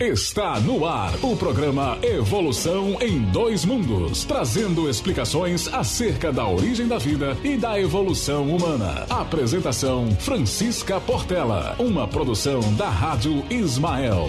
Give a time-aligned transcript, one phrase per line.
[0.00, 6.98] Está no ar o programa Evolução em Dois Mundos, trazendo explicações acerca da origem da
[6.98, 9.06] vida e da evolução humana.
[9.10, 14.28] Apresentação Francisca Portela, uma produção da Rádio Ismael.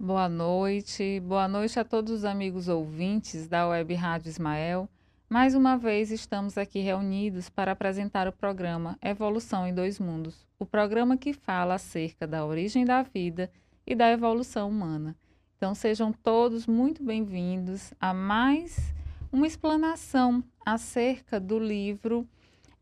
[0.00, 4.88] Boa noite, boa noite a todos os amigos ouvintes da Web Rádio Ismael.
[5.30, 10.64] Mais uma vez estamos aqui reunidos para apresentar o programa Evolução em Dois Mundos, o
[10.64, 13.50] programa que fala acerca da origem da vida
[13.86, 15.14] e da evolução humana.
[15.54, 18.94] Então sejam todos muito bem-vindos a mais
[19.30, 22.26] uma explanação acerca do livro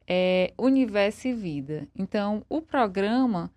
[0.06, 1.88] é, Universo e Vida.
[1.96, 3.50] Então, o programa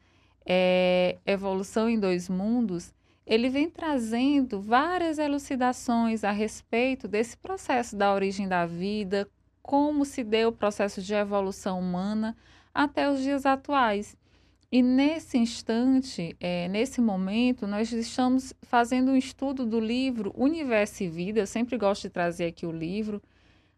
[0.43, 2.91] é, Evolução em Dois Mundos
[3.29, 9.29] ele vem trazendo várias elucidações a respeito desse processo da origem da vida,
[9.61, 12.35] como se deu o processo de evolução humana
[12.73, 14.17] até os dias atuais.
[14.71, 21.07] E nesse instante, é, nesse momento, nós estamos fazendo um estudo do livro Universo e
[21.07, 21.39] Vida.
[21.39, 23.21] Eu sempre gosto de trazer aqui o livro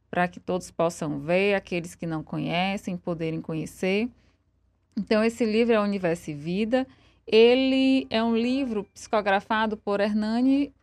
[0.10, 4.10] para que todos possam ver, aqueles que não conhecem, poderem conhecer.
[4.98, 6.88] Então, esse livro é Universo e Vida.
[7.26, 10.74] Ele é um livro psicografado por Hernani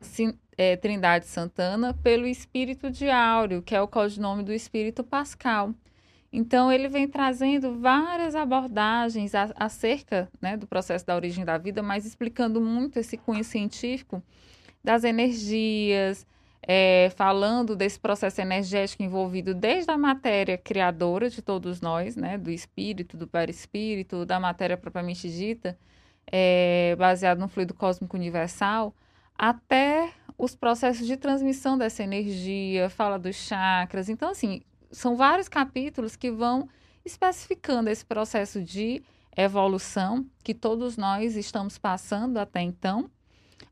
[0.56, 5.75] é, Trindade Santana pelo Espírito de Áureo, que é o codinome do Espírito Pascal.
[6.33, 12.05] Então, ele vem trazendo várias abordagens acerca né, do processo da origem da vida, mas
[12.05, 14.23] explicando muito esse cunho científico
[14.84, 16.27] das energias,
[16.62, 22.50] é, falando desse processo energético envolvido desde a matéria criadora de todos nós, né, do
[22.50, 25.78] espírito, do perispírito, da matéria propriamente dita,
[26.30, 28.94] é, baseado no fluido cósmico universal,
[29.36, 34.08] até os processos de transmissão dessa energia, fala dos chakras.
[34.08, 36.68] Então, assim, são vários capítulos que vão
[37.04, 39.02] especificando esse processo de
[39.36, 43.10] evolução que todos nós estamos passando até então,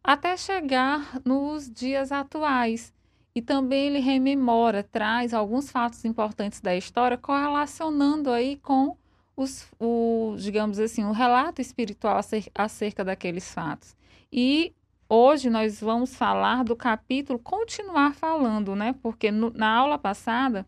[0.03, 2.93] até chegar nos dias atuais.
[3.35, 8.97] E também ele rememora, traz alguns fatos importantes da história, correlacionando aí com
[9.37, 12.19] os, o, digamos assim, o relato espiritual
[12.55, 13.95] acerca daqueles fatos.
[14.33, 14.73] E
[15.09, 18.95] hoje nós vamos falar do capítulo, continuar falando, né?
[19.03, 20.67] Porque no, na aula passada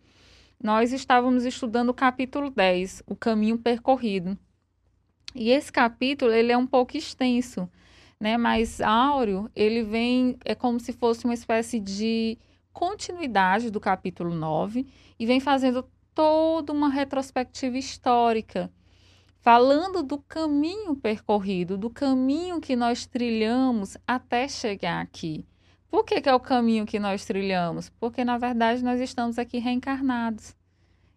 [0.63, 4.37] nós estávamos estudando o capítulo 10, o caminho percorrido.
[5.35, 7.69] E esse capítulo, ele é um pouco extenso,
[8.21, 8.37] né?
[8.37, 12.37] Mas Áureo, ele vem, é como se fosse uma espécie de
[12.73, 14.87] continuidade do capítulo 9
[15.19, 15.85] e vem fazendo
[16.19, 18.69] toda uma retrospectiva histórica,
[19.41, 25.47] falando do caminho percorrido, do caminho que nós trilhamos até chegar aqui.
[25.89, 27.89] Por que, que é o caminho que nós trilhamos?
[28.01, 30.57] Porque, na verdade, nós estamos aqui reencarnados.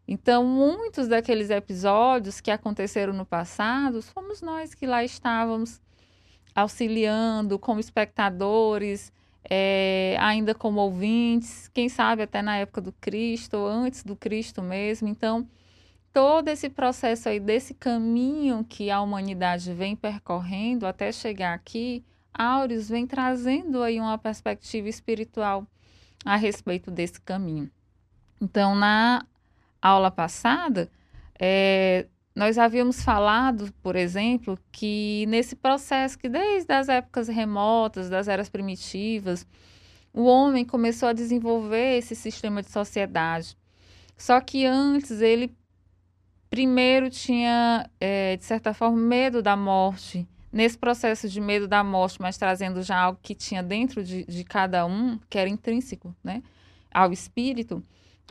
[0.07, 5.81] Então, muitos daqueles episódios que aconteceram no passado, fomos nós que lá estávamos
[6.53, 9.11] auxiliando como espectadores,
[9.49, 14.61] é, ainda como ouvintes, quem sabe até na época do Cristo, ou antes do Cristo
[14.61, 15.07] mesmo.
[15.07, 15.47] Então,
[16.13, 22.03] todo esse processo aí, desse caminho que a humanidade vem percorrendo até chegar aqui,
[22.33, 25.67] Áureos vem trazendo aí uma perspectiva espiritual
[26.23, 27.69] a respeito desse caminho.
[28.39, 29.25] Então, na
[29.81, 30.89] aula passada,
[31.37, 38.27] é, nós havíamos falado, por exemplo, que nesse processo que desde as épocas remotas, das
[38.27, 39.45] eras primitivas,
[40.13, 43.57] o homem começou a desenvolver esse sistema de sociedade.
[44.17, 45.55] Só que antes ele
[46.49, 50.27] primeiro tinha, é, de certa forma, medo da morte.
[50.51, 54.43] Nesse processo de medo da morte, mas trazendo já algo que tinha dentro de, de
[54.43, 56.43] cada um, que era intrínseco né,
[56.93, 57.81] ao espírito,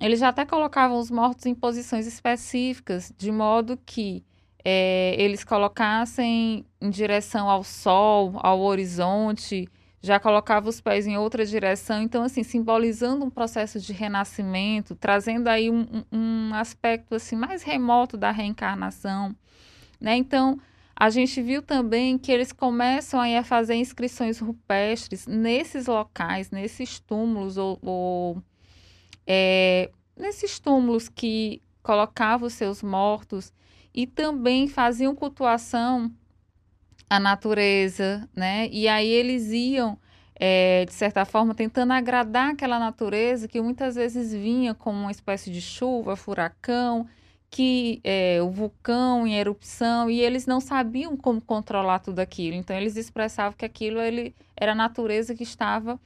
[0.00, 4.24] eles já até colocavam os mortos em posições específicas, de modo que
[4.64, 9.68] é, eles colocassem em direção ao sol, ao horizonte,
[10.02, 15.48] já colocava os pés em outra direção, então assim simbolizando um processo de renascimento, trazendo
[15.48, 19.36] aí um, um aspecto assim mais remoto da reencarnação,
[20.00, 20.16] né?
[20.16, 20.58] Então
[20.96, 26.98] a gente viu também que eles começam aí a fazer inscrições rupestres nesses locais, nesses
[27.00, 28.42] túmulos ou, ou
[29.32, 33.52] é, nesses túmulos que colocavam os seus mortos
[33.94, 36.10] e também faziam cultuação
[37.08, 38.68] à natureza, né?
[38.72, 39.96] E aí eles iam,
[40.34, 45.48] é, de certa forma, tentando agradar aquela natureza que muitas vezes vinha como uma espécie
[45.52, 47.06] de chuva, furacão,
[47.48, 52.56] que é, o vulcão em erupção e eles não sabiam como controlar tudo aquilo.
[52.56, 56.00] Então eles expressavam que aquilo ele, era a natureza que estava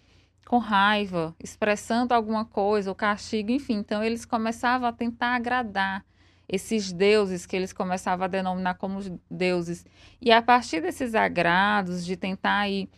[0.47, 3.75] com raiva, expressando alguma coisa, o castigo, enfim.
[3.75, 6.05] Então eles começavam a tentar agradar.
[6.47, 9.01] esses deuses que eles começavam a denominar como
[9.31, 9.85] deuses.
[10.21, 12.89] E a partir desses agrados, de tentar aí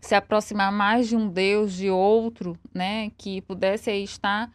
[0.00, 4.50] se aproximar mais de um deus, de outro, né, que pudesse aí estar,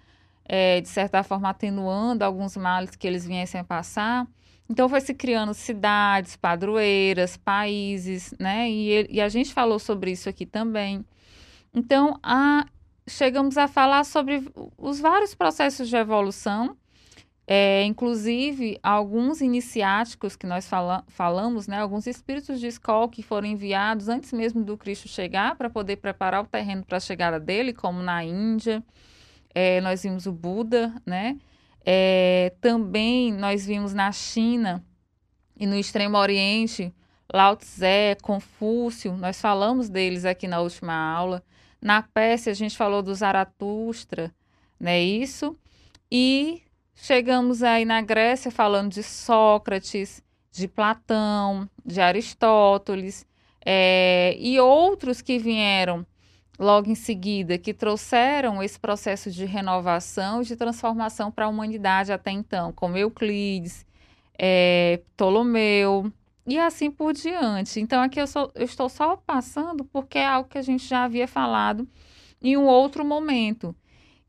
[0.45, 4.27] é, de certa forma, atenuando alguns males que eles viessem a passar,
[4.71, 8.69] então foi se criando cidades, padroeiras, países, né?
[8.69, 11.03] E, e, a gente falou sobre isso aqui também.
[11.73, 12.65] Então, a,
[13.07, 14.43] chegamos a falar sobre
[14.77, 16.75] os vários processos de evolução,
[17.47, 23.47] é, inclusive alguns iniciáticos que nós fala, falamos, né, alguns espíritos de escola que foram
[23.47, 27.73] enviados antes mesmo do Cristo chegar para poder preparar o terreno para a chegada dele,
[27.73, 28.83] como na Índia.
[29.53, 31.37] É, nós vimos o Buda, né?
[31.85, 34.83] É, também nós vimos na China
[35.57, 36.93] e no Extremo Oriente
[37.33, 41.41] Lao Tse, Confúcio, nós falamos deles aqui na última aula.
[41.81, 44.31] Na Pérsia, a gente falou do Zaratustra,
[44.79, 45.01] né?
[45.01, 45.57] Isso.
[46.11, 46.61] E
[46.93, 53.25] chegamos aí na Grécia falando de Sócrates, de Platão, de Aristóteles
[53.65, 56.05] é, e outros que vieram
[56.59, 62.11] logo em seguida, que trouxeram esse processo de renovação e de transformação para a humanidade
[62.11, 63.85] até então, como Euclides,
[64.37, 66.11] é, Ptolomeu,
[66.45, 67.79] e assim por diante.
[67.79, 71.03] Então, aqui eu, só, eu estou só passando porque é algo que a gente já
[71.03, 71.87] havia falado
[72.41, 73.75] em um outro momento.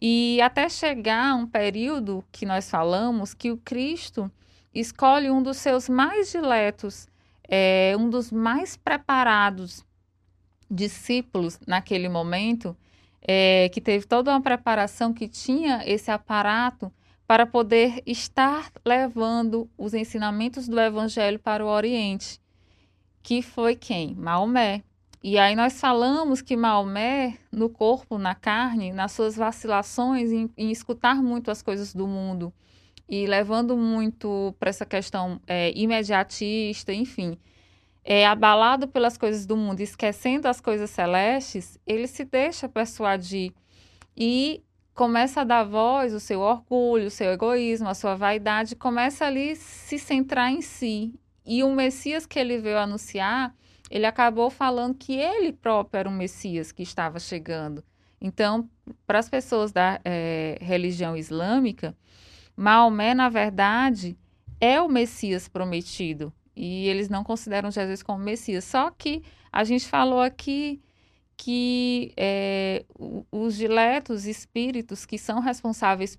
[0.01, 4.31] E até chegar a um período que nós falamos que o Cristo
[4.75, 7.07] escolhe um dos seus mais diletos,
[7.49, 9.85] é, um dos mais preparados
[10.71, 12.77] discípulos naquele momento,
[13.21, 16.93] é, que teve toda uma preparação, que tinha esse aparato
[17.33, 22.39] para poder estar levando os ensinamentos do Evangelho para o Oriente,
[23.23, 24.15] que foi quem?
[24.15, 24.83] Maomé.
[25.25, 30.71] E aí nós falamos que Maomé, no corpo, na carne, nas suas vacilações, em, em
[30.71, 32.53] escutar muito as coisas do mundo
[33.09, 37.39] e levando muito para essa questão é, imediatista, enfim,
[38.05, 43.55] é, abalado pelas coisas do mundo, esquecendo as coisas celestes, ele se deixa persuadir
[44.15, 44.63] e
[44.95, 49.57] começa a dar voz, o seu orgulho, o seu egoísmo, a sua vaidade, começa ali
[49.57, 51.15] se centrar em si.
[51.45, 53.55] E o Messias que ele veio anunciar,
[53.91, 57.83] ele acabou falando que ele próprio era o Messias que estava chegando.
[58.21, 58.69] Então,
[59.07, 61.97] para as pessoas da é, religião islâmica,
[62.57, 64.17] Maomé, na verdade,
[64.61, 66.33] é o Messias prometido.
[66.55, 68.65] E eles não consideram Jesus como Messias.
[68.65, 70.81] Só que a gente falou aqui
[71.43, 72.85] que é,
[73.33, 76.17] os diletos espíritos que são responsáveis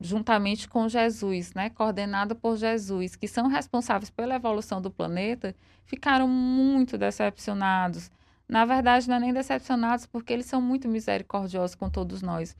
[0.00, 5.54] juntamente com Jesus, né, coordenado por Jesus, que são responsáveis pela evolução do planeta,
[5.84, 8.10] ficaram muito decepcionados.
[8.48, 12.56] Na verdade, não é nem decepcionados, porque eles são muito misericordiosos com todos nós.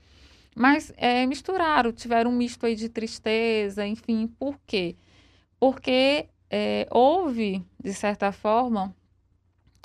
[0.55, 4.95] Mas é, misturaram, tiveram um misto aí de tristeza, enfim, por quê?
[5.59, 8.95] Porque é, houve, de certa forma,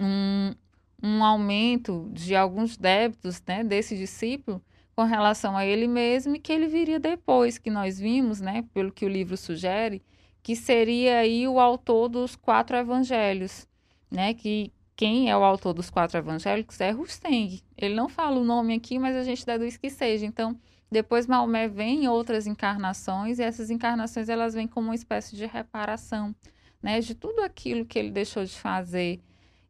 [0.01, 0.55] um,
[1.03, 4.63] um aumento de alguns débitos né, desse discípulo
[4.95, 8.93] com relação a ele mesmo e que ele viria depois, que nós vimos, né, pelo
[8.93, 10.03] que o livro sugere,
[10.43, 13.67] que seria aí o autor dos quatro evangelhos,
[14.11, 17.63] né, que quem é o autor dos quatro evangélicos é Rusteng.
[17.79, 20.27] Ele não fala o nome aqui, mas a gente deduz que seja.
[20.27, 20.61] Então,
[20.91, 25.47] depois Maomé vem em outras encarnações e essas encarnações elas vêm como uma espécie de
[25.47, 26.35] reparação,
[26.83, 29.23] né, de tudo aquilo que ele deixou de fazer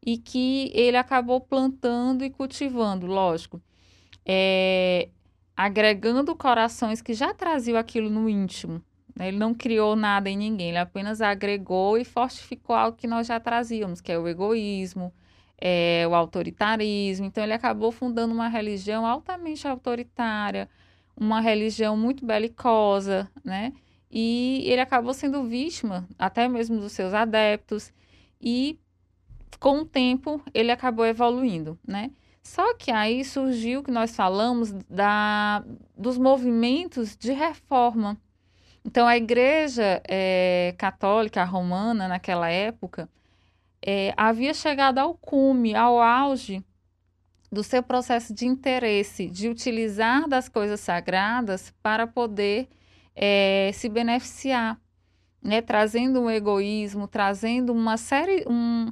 [0.05, 3.61] e que ele acabou plantando e cultivando, lógico,
[4.25, 5.09] é,
[5.55, 8.81] agregando corações que já traziam aquilo no íntimo.
[9.15, 9.27] Né?
[9.27, 13.39] Ele não criou nada em ninguém, ele apenas agregou e fortificou algo que nós já
[13.39, 15.13] trazíamos, que é o egoísmo,
[15.59, 17.25] é, o autoritarismo.
[17.27, 20.67] Então, ele acabou fundando uma religião altamente autoritária,
[21.15, 23.73] uma religião muito belicosa, né?
[24.09, 27.93] E ele acabou sendo vítima até mesmo dos seus adeptos.
[28.41, 28.79] E
[29.59, 32.11] com o tempo ele acabou evoluindo, né?
[32.43, 35.63] Só que aí surgiu que nós falamos da,
[35.95, 38.17] dos movimentos de reforma.
[38.83, 43.07] Então a Igreja é, Católica Romana naquela época
[43.81, 46.63] é, havia chegado ao cume, ao auge
[47.51, 52.69] do seu processo de interesse, de utilizar das coisas sagradas para poder
[53.15, 54.79] é, se beneficiar,
[55.43, 55.61] né?
[55.61, 58.91] trazendo um egoísmo, trazendo uma série, um,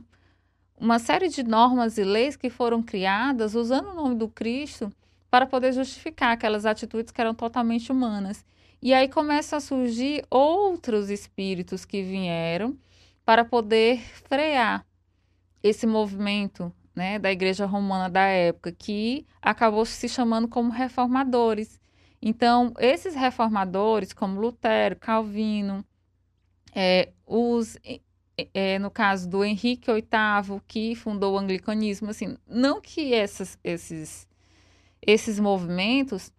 [0.80, 4.92] uma série de normas e leis que foram criadas usando o nome do Cristo
[5.30, 8.46] para poder justificar aquelas atitudes que eram totalmente humanas.
[8.82, 12.78] E aí começam a surgir outros espíritos que vieram
[13.26, 14.86] para poder frear
[15.62, 21.80] esse movimento né, da Igreja Romana da época, que acabou se chamando como reformadores.
[22.22, 25.86] Então, esses reformadores, como Lutero, Calvino,
[26.74, 27.78] é, os,
[28.54, 34.28] é, no caso do Henrique VIII, que fundou o anglicanismo, assim, não que essas, esses,
[35.02, 36.32] esses movimentos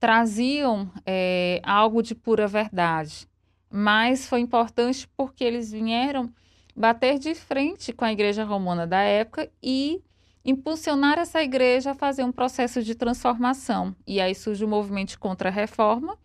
[0.00, 3.28] traziam é, algo de pura verdade,
[3.70, 6.32] mas foi importante porque eles vieram
[6.74, 10.02] bater de frente com a Igreja Romana da época e
[10.44, 13.96] impulsionar essa igreja a fazer um processo de transformação.
[14.06, 16.16] E aí surge o movimento de contra-reforma,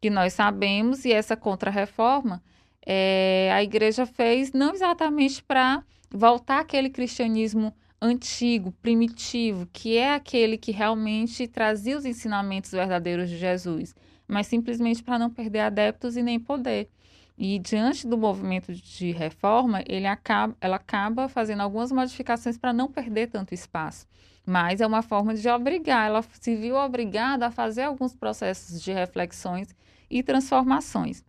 [0.00, 2.42] que nós sabemos, e essa contra-reforma
[2.86, 10.58] é, a igreja fez não exatamente para voltar aquele cristianismo antigo, primitivo, que é aquele
[10.58, 13.94] que realmente trazia os ensinamentos verdadeiros de Jesus,
[14.28, 16.90] mas simplesmente para não perder adeptos e nem poder.
[17.36, 22.88] E diante do movimento de reforma, ele acaba, ela acaba fazendo algumas modificações para não
[22.88, 24.06] perder tanto espaço.
[24.46, 28.92] Mas é uma forma de obrigar, ela se viu obrigada a fazer alguns processos de
[28.92, 29.74] reflexões
[30.10, 31.24] e transformações.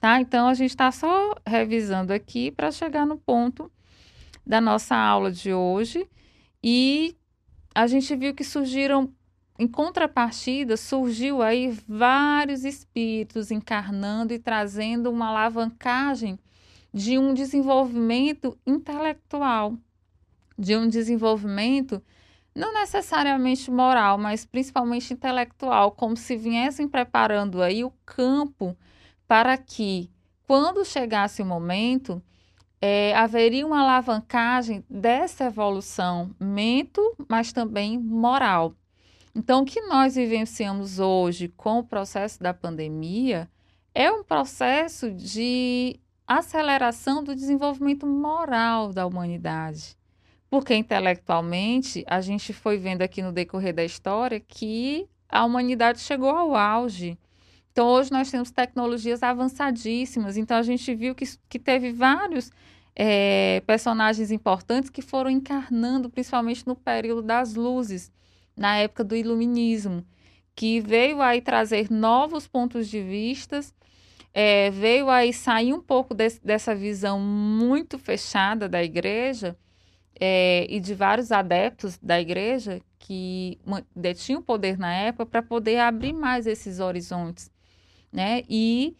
[0.00, 0.18] Tá?
[0.18, 3.70] Então, a gente está só revisando aqui para chegar no ponto
[4.46, 6.08] da nossa aula de hoje.
[6.64, 7.14] E
[7.74, 9.12] a gente viu que surgiram,
[9.58, 16.38] em contrapartida, surgiu aí vários espíritos encarnando e trazendo uma alavancagem
[16.92, 19.76] de um desenvolvimento intelectual,
[20.58, 22.02] de um desenvolvimento
[22.54, 28.76] não necessariamente moral, mas principalmente intelectual, como se viessem preparando aí o campo
[29.30, 30.10] para que,
[30.44, 32.20] quando chegasse o momento,
[32.80, 38.74] é, haveria uma alavancagem dessa evolução mento, mas também moral.
[39.32, 43.48] Então, o que nós vivenciamos hoje com o processo da pandemia
[43.94, 49.96] é um processo de aceleração do desenvolvimento moral da humanidade.
[50.50, 56.30] Porque intelectualmente, a gente foi vendo aqui no decorrer da história que a humanidade chegou
[56.30, 57.16] ao auge
[57.72, 60.36] então, hoje nós temos tecnologias avançadíssimas.
[60.36, 62.50] Então, a gente viu que, que teve vários
[62.96, 68.12] é, personagens importantes que foram encarnando, principalmente no período das luzes,
[68.56, 70.04] na época do iluminismo,
[70.54, 73.72] que veio aí trazer novos pontos de vistas,
[74.34, 79.56] é, veio aí sair um pouco dessa visão muito fechada da igreja
[80.20, 83.58] é, e de vários adeptos da igreja que
[83.94, 87.50] detinham poder na época para poder abrir mais esses horizontes
[88.12, 88.42] né?
[88.48, 88.96] E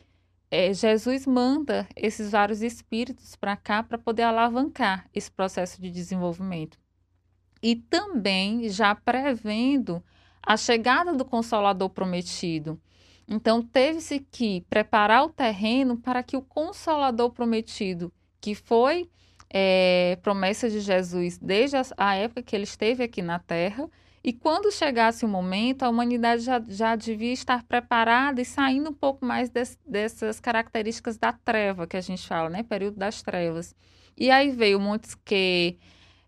[0.50, 6.78] é, Jesus manda esses vários espíritos para cá para poder alavancar esse processo de desenvolvimento.
[7.62, 10.02] E também já prevendo
[10.42, 12.80] a chegada do Consolador prometido.
[13.28, 19.08] Então, teve-se que preparar o terreno para que o Consolador prometido, que foi
[19.48, 23.88] é, promessa de Jesus desde a, a época que ele esteve aqui na Terra,
[24.22, 28.94] e quando chegasse o momento, a humanidade já, já devia estar preparada e saindo um
[28.94, 32.62] pouco mais des, dessas características da treva que a gente fala, né?
[32.62, 33.74] Período das trevas.
[34.16, 35.78] E aí veio Montesquieu,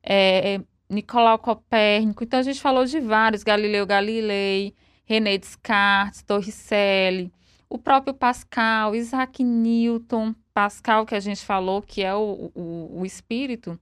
[0.02, 7.30] é, Nicolau Copérnico, então a gente falou de vários, Galileu Galilei, René Descartes, Torricelli,
[7.68, 13.06] o próprio Pascal, Isaac Newton, Pascal que a gente falou que é o, o, o
[13.06, 13.78] espírito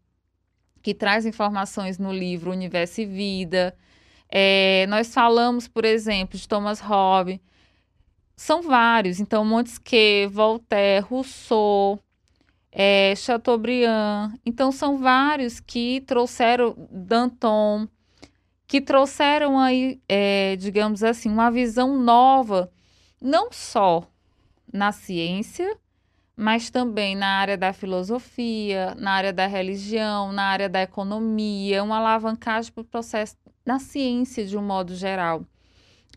[0.83, 3.77] que traz informações no livro Universo e Vida,
[4.31, 7.41] é, nós falamos, por exemplo, de Thomas Hobbes.
[8.37, 9.21] São vários.
[9.21, 11.99] Então, Montesquieu, Voltaire, Rousseau,
[12.71, 14.33] é, Chateaubriand.
[14.47, 17.89] Então, são vários que trouxeram Danton,
[18.67, 22.71] que trouxeram aí, é, digamos assim, uma visão nova,
[23.21, 24.07] não só
[24.73, 25.77] na ciência,
[26.37, 31.99] mas também na área da filosofia, na área da religião, na área da economia, uma
[31.99, 35.45] alavancagem para o processo na ciência de um modo geral.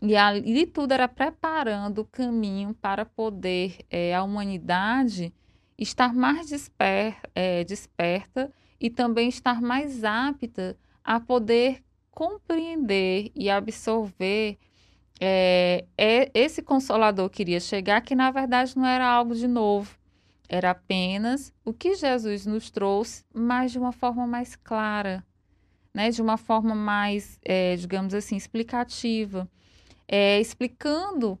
[0.02, 5.32] E ali tudo era preparando o caminho para poder é, a humanidade
[5.78, 14.58] estar mais desper, é, desperta e também estar mais apta a poder compreender e absorver
[15.20, 19.96] é, é, esse consolador que iria chegar, que na verdade não era algo de novo,
[20.48, 25.24] era apenas o que Jesus nos trouxe, mas de uma forma mais clara,
[25.94, 29.48] né, de uma forma mais, é, digamos assim, explicativa,
[30.08, 31.38] é, explicando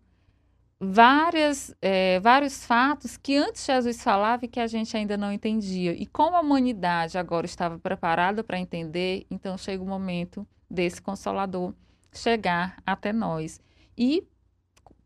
[0.78, 5.92] várias, é, vários fatos que antes Jesus falava e que a gente ainda não entendia.
[5.92, 11.74] E como a humanidade agora estava preparada para entender, então chega o momento desse Consolador
[12.12, 13.60] chegar até nós.
[13.98, 14.24] E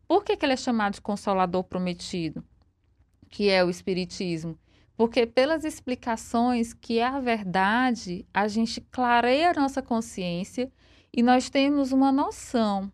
[0.07, 2.43] por que, que ele é chamado de Consolador Prometido?
[3.29, 4.57] Que é o Espiritismo
[4.99, 10.69] porque pelas explicações que é a verdade, a gente clareia a nossa consciência
[11.15, 12.91] e nós temos uma noção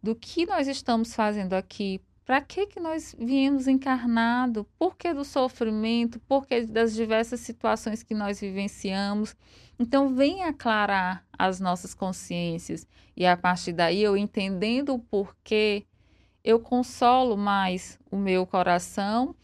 [0.00, 4.64] do que nós estamos fazendo aqui, Para que, que nós viemos encarnado?
[4.78, 6.20] Por que do sofrimento?
[6.20, 9.34] Por que das diversas situações que nós vivenciamos?
[9.76, 12.86] Então, vem aclarar as nossas consciências.
[13.16, 15.84] E a partir daí, eu entendendo o porquê,
[16.44, 19.34] eu consolo mais o meu coração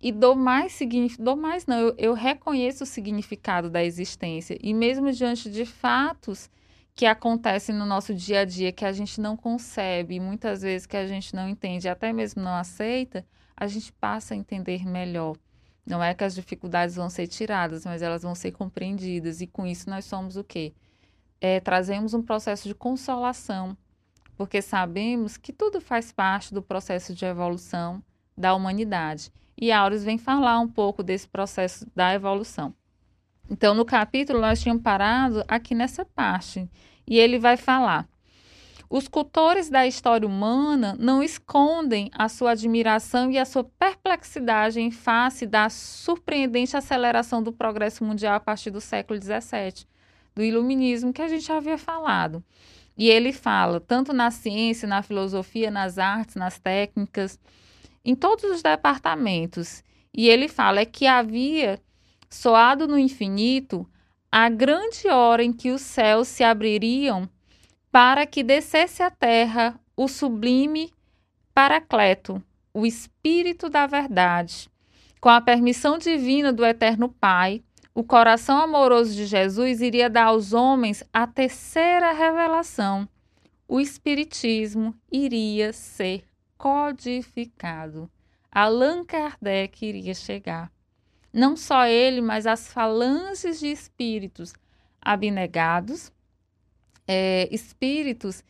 [0.00, 4.58] e dou mais significado, dou mais não, eu, eu reconheço o significado da existência.
[4.62, 6.50] E mesmo diante de fatos
[6.94, 10.96] que acontecem no nosso dia a dia que a gente não concebe, muitas vezes que
[10.96, 15.36] a gente não entende, até mesmo não aceita, a gente passa a entender melhor.
[15.86, 19.40] Não é que as dificuldades vão ser tiradas, mas elas vão ser compreendidas.
[19.40, 20.72] E com isso nós somos o quê?
[21.40, 23.76] É, trazemos um processo de consolação,
[24.36, 28.02] porque sabemos que tudo faz parte do processo de evolução
[28.36, 29.30] da humanidade.
[29.60, 32.74] E Auros vem falar um pouco desse processo da evolução.
[33.48, 36.68] Então, no capítulo, nós tínhamos parado aqui nessa parte.
[37.06, 38.08] E ele vai falar:
[38.88, 44.90] os cultores da história humana não escondem a sua admiração e a sua perplexidade em
[44.90, 49.86] face da surpreendente aceleração do progresso mundial a partir do século XVII,
[50.34, 52.42] do iluminismo, que a gente já havia falado.
[52.96, 57.38] E ele fala, tanto na ciência, na filosofia, nas artes, nas técnicas,
[58.04, 59.82] em todos os departamentos.
[60.12, 61.80] E ele fala é que havia
[62.28, 63.88] soado no infinito
[64.30, 67.28] a grande hora em que os céus se abririam
[67.90, 70.92] para que descesse à terra o sublime
[71.54, 72.42] Paracleto,
[72.72, 74.68] o Espírito da Verdade.
[75.20, 77.62] Com a permissão divina do Eterno Pai,
[77.94, 83.08] o coração amoroso de Jesus iria dar aos homens a terceira revelação.
[83.68, 86.24] O Espiritismo iria ser
[86.56, 88.10] codificado.
[88.50, 90.72] Allan Kardec iria chegar
[91.34, 94.54] não só ele, mas as falanges de espíritos
[95.02, 96.12] abnegados,
[97.08, 98.44] é, espíritos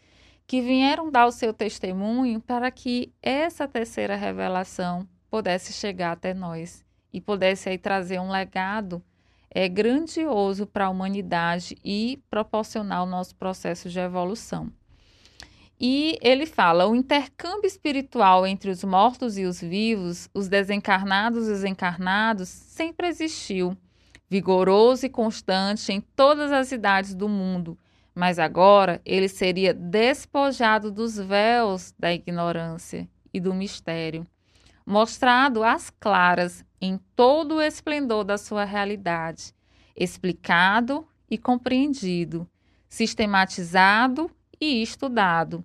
[0.47, 6.85] que vieram dar o seu testemunho para que essa terceira revelação pudesse chegar até nós
[7.11, 9.03] e pudesse aí trazer um legado
[9.51, 14.71] é, grandioso para a humanidade e proporcionar o nosso processo de evolução.
[15.87, 21.51] E ele fala: o intercâmbio espiritual entre os mortos e os vivos, os desencarnados e
[21.51, 23.77] os encarnados, sempre existiu,
[24.27, 27.79] vigoroso e constante em todas as idades do mundo.
[28.15, 34.27] Mas agora ele seria despojado dos véus da ignorância e do mistério,
[34.87, 39.53] mostrado às claras em todo o esplendor da sua realidade,
[39.95, 42.49] explicado e compreendido,
[42.89, 45.63] sistematizado e estudado,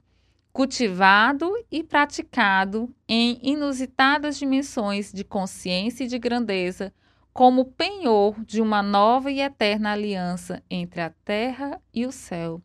[0.59, 6.93] cultivado e praticado em inusitadas dimensões de consciência e de grandeza,
[7.31, 12.61] como penhor de uma nova e eterna aliança entre a terra e o céu.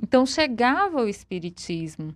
[0.00, 2.14] Então chegava o Espiritismo.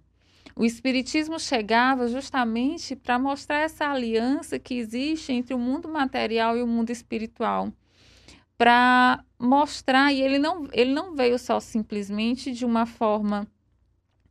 [0.55, 6.63] O Espiritismo chegava justamente para mostrar essa aliança que existe entre o mundo material e
[6.63, 7.73] o mundo espiritual
[8.57, 13.47] para mostrar, e ele não, ele não veio só simplesmente de uma forma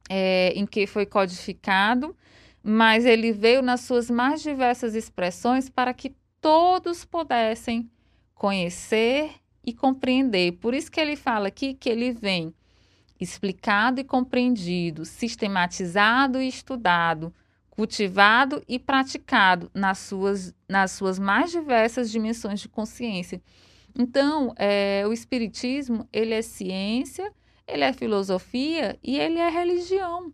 [0.09, 2.15] é, em que foi codificado,
[2.63, 7.89] mas ele veio nas suas mais diversas expressões para que todos pudessem
[8.33, 9.31] conhecer
[9.65, 10.53] e compreender.
[10.53, 12.53] Por isso que ele fala aqui que ele vem
[13.19, 17.33] explicado e compreendido, sistematizado e estudado,
[17.69, 23.41] cultivado e praticado nas suas, nas suas mais diversas dimensões de consciência.
[23.97, 27.31] Então, é, o Espiritismo, ele é ciência,
[27.67, 30.33] ele é filosofia e ele é religião.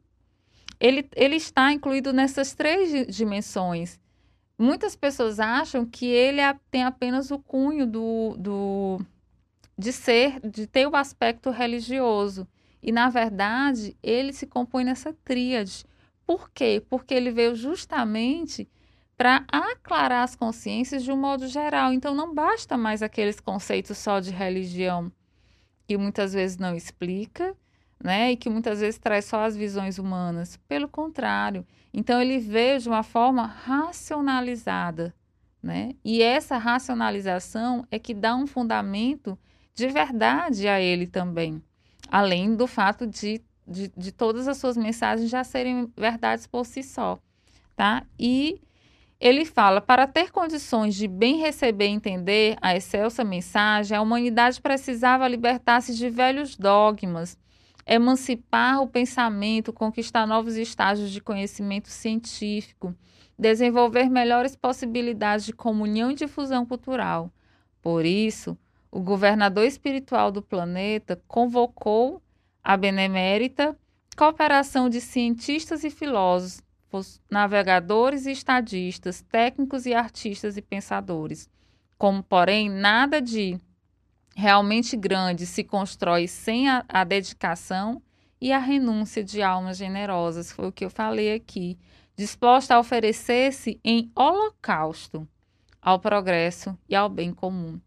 [0.79, 3.99] Ele, ele está incluído nessas três dimensões.
[4.57, 8.99] Muitas pessoas acham que ele é, tem apenas o cunho do, do,
[9.77, 12.47] de ser, de ter o aspecto religioso.
[12.81, 15.85] E, na verdade, ele se compõe nessa tríade.
[16.25, 16.83] Por quê?
[16.89, 18.67] Porque ele veio justamente
[19.17, 21.93] para aclarar as consciências de um modo geral.
[21.93, 25.11] Então, não basta mais aqueles conceitos só de religião,
[25.91, 27.54] que muitas vezes não explica,
[28.01, 28.32] né?
[28.32, 30.56] E que muitas vezes traz só as visões humanas.
[30.65, 31.67] Pelo contrário.
[31.93, 35.13] Então, ele veio de uma forma racionalizada,
[35.62, 35.91] né?
[36.01, 39.38] E essa racionalização é que dá um fundamento
[39.75, 41.62] de verdade a ele também.
[42.08, 46.84] Além do fato de, de, de todas as suas mensagens já serem verdades por si
[46.84, 47.19] só,
[47.75, 48.06] tá?
[48.17, 48.62] E
[49.21, 54.60] ele fala: para ter condições de bem receber e entender a excelsa mensagem, a humanidade
[54.60, 57.38] precisava libertar-se de velhos dogmas,
[57.86, 62.95] emancipar o pensamento, conquistar novos estágios de conhecimento científico,
[63.38, 67.31] desenvolver melhores possibilidades de comunhão e difusão cultural.
[67.79, 68.57] Por isso,
[68.91, 72.21] o governador espiritual do planeta convocou
[72.63, 73.77] a benemérita
[74.17, 81.49] cooperação de cientistas e filósofos filósofos, navegadores e estadistas, técnicos e artistas e pensadores.
[81.97, 83.58] Como, porém, nada de
[84.36, 88.01] realmente grande se constrói sem a, a dedicação
[88.39, 91.77] e a renúncia de almas generosas, foi o que eu falei aqui,
[92.15, 95.27] disposta a oferecer-se em holocausto
[95.82, 97.80] ao progresso e ao bem comum.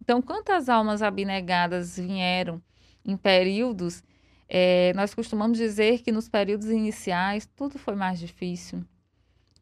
[0.00, 2.62] Então, quantas almas abnegadas vieram
[3.04, 4.02] em períodos,
[4.48, 8.82] é, nós costumamos dizer que nos períodos iniciais tudo foi mais difícil.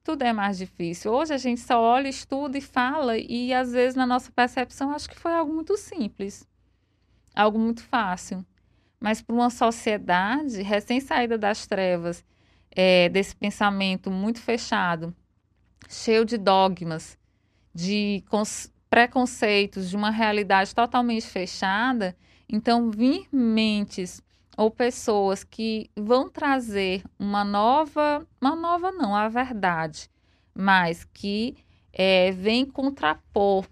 [0.05, 1.13] Tudo é mais difícil.
[1.13, 5.09] Hoje a gente só olha, estuda e fala, e às vezes na nossa percepção acho
[5.09, 6.47] que foi algo muito simples,
[7.35, 8.47] algo muito fácil.
[9.01, 12.25] Mas para uma sociedade recém-saída das trevas,
[12.71, 15.13] é, desse pensamento muito fechado,
[15.89, 17.19] cheio de dogmas,
[17.75, 18.23] de
[18.89, 22.17] preconceitos, de uma realidade totalmente fechada,
[22.49, 24.23] então vir mentes
[24.57, 30.09] ou pessoas que vão trazer uma nova, uma nova não, a verdade,
[30.55, 31.57] mas que
[31.93, 33.67] é, vem contrapor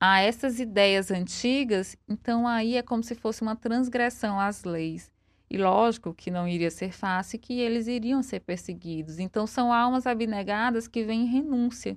[0.00, 5.10] a essas ideias antigas, então aí é como se fosse uma transgressão às leis.
[5.48, 9.18] E lógico que não iria ser fácil que eles iriam ser perseguidos.
[9.18, 11.96] Então são almas abnegadas que vêm em renúncia.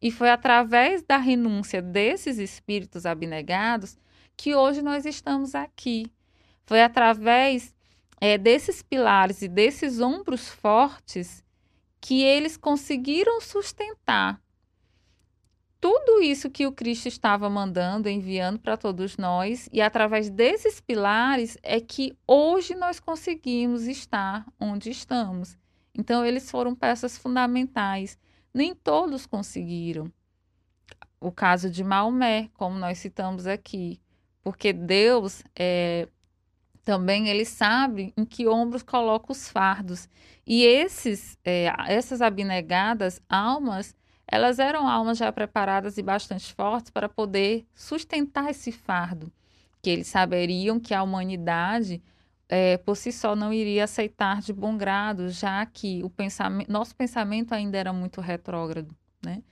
[0.00, 3.96] E foi através da renúncia desses espíritos abnegados
[4.36, 6.06] que hoje nós estamos aqui.
[6.66, 7.74] Foi através
[8.20, 11.42] é, desses pilares e desses ombros fortes
[12.00, 14.40] que eles conseguiram sustentar
[15.84, 21.58] tudo isso que o Cristo estava mandando, enviando para todos nós, e através desses pilares
[21.62, 25.58] é que hoje nós conseguimos estar onde estamos.
[25.94, 28.16] Então, eles foram peças fundamentais
[28.54, 30.10] nem todos conseguiram.
[31.20, 34.00] O caso de Maomé, como nós citamos aqui,
[34.42, 36.08] porque Deus é,
[36.84, 40.08] também ele sabe em que ombros coloca os fardos.
[40.46, 47.08] E esses, é, essas abnegadas almas, elas eram almas já preparadas e bastante fortes para
[47.08, 49.32] poder sustentar esse fardo,
[49.82, 52.02] que eles saberiam que a humanidade
[52.48, 56.94] é, por si só não iria aceitar de bom grado, já que o pensamento, nosso
[56.94, 58.94] pensamento ainda era muito retrógrado,
[59.24, 59.42] né?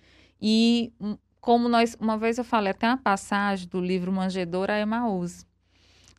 [0.41, 4.79] E hum, como nós, uma vez eu falei até uma passagem do livro Manjedora a
[4.79, 5.47] Emaús,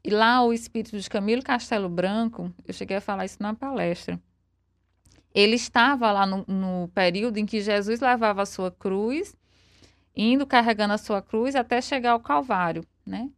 [0.03, 4.19] e lá o espírito de Camilo Castelo Branco, eu cheguei a falar isso numa palestra,
[5.33, 9.35] ele estava lá no, no período em que Jesus levava a sua cruz,
[10.15, 13.29] indo carregando a sua cruz até chegar ao Calvário, né?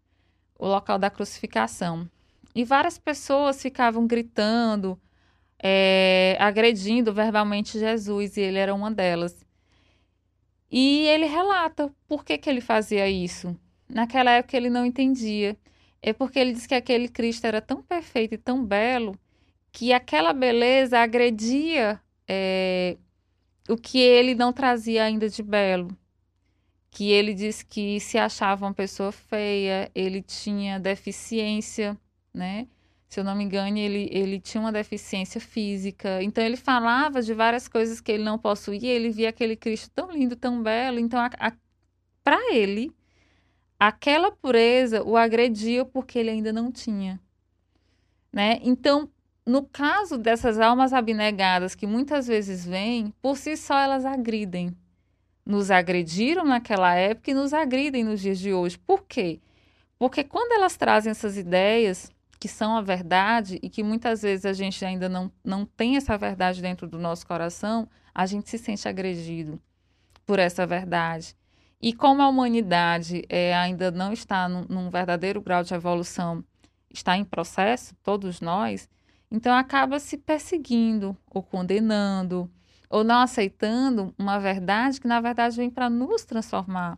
[0.59, 2.09] O local da crucificação.
[2.53, 4.99] E várias pessoas ficavam gritando,
[5.57, 9.45] é, agredindo verbalmente Jesus, e ele era uma delas.
[10.69, 13.57] E ele relata por que, que ele fazia isso.
[13.87, 15.57] Naquela época ele não entendia.
[16.05, 19.17] É porque ele disse que aquele Cristo era tão perfeito e tão belo
[19.71, 22.97] que aquela beleza agredia é,
[23.67, 25.97] o que ele não trazia ainda de belo.
[26.91, 31.97] Que ele disse que se achava uma pessoa feia, ele tinha deficiência
[32.35, 32.67] né?
[33.07, 36.21] Se eu não me engano, ele, ele tinha uma deficiência física.
[36.21, 38.91] Então, ele falava de várias coisas que ele não possuía.
[38.91, 40.99] Ele via aquele Cristo tão lindo, tão belo.
[40.99, 41.19] Então,
[42.23, 42.91] para ele,
[43.79, 47.19] aquela pureza o agredia porque ele ainda não tinha.
[48.31, 48.59] Né?
[48.61, 49.09] Então,
[49.45, 54.75] no caso dessas almas abnegadas que muitas vezes vêm, por si só elas agridem.
[55.45, 58.79] Nos agrediram naquela época e nos agridem nos dias de hoje.
[58.79, 59.39] Por quê?
[59.99, 64.53] Porque quando elas trazem essas ideias, que são a verdade e que muitas vezes a
[64.53, 68.87] gente ainda não, não tem essa verdade dentro do nosso coração, a gente se sente
[68.87, 69.61] agredido
[70.25, 71.35] por essa verdade.
[71.81, 76.43] E como a humanidade é, ainda não está num, num verdadeiro grau de evolução,
[76.89, 78.89] está em processo, todos nós,
[79.29, 82.49] então acaba se perseguindo ou condenando
[82.89, 86.97] ou não aceitando uma verdade que na verdade vem para nos transformar,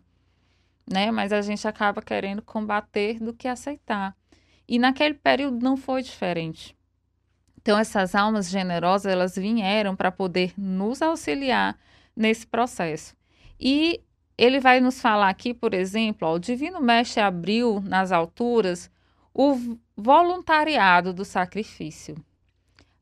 [0.88, 1.12] né?
[1.12, 4.16] Mas a gente acaba querendo combater do que aceitar.
[4.68, 6.78] E naquele período não foi diferente.
[7.60, 11.78] Então essas almas generosas, elas vieram para poder nos auxiliar
[12.16, 13.16] nesse processo.
[13.60, 14.02] E
[14.38, 18.92] ele vai nos falar aqui, por exemplo, ó, o Divino Mestre abriu nas alturas
[19.34, 22.16] o voluntariado do sacrifício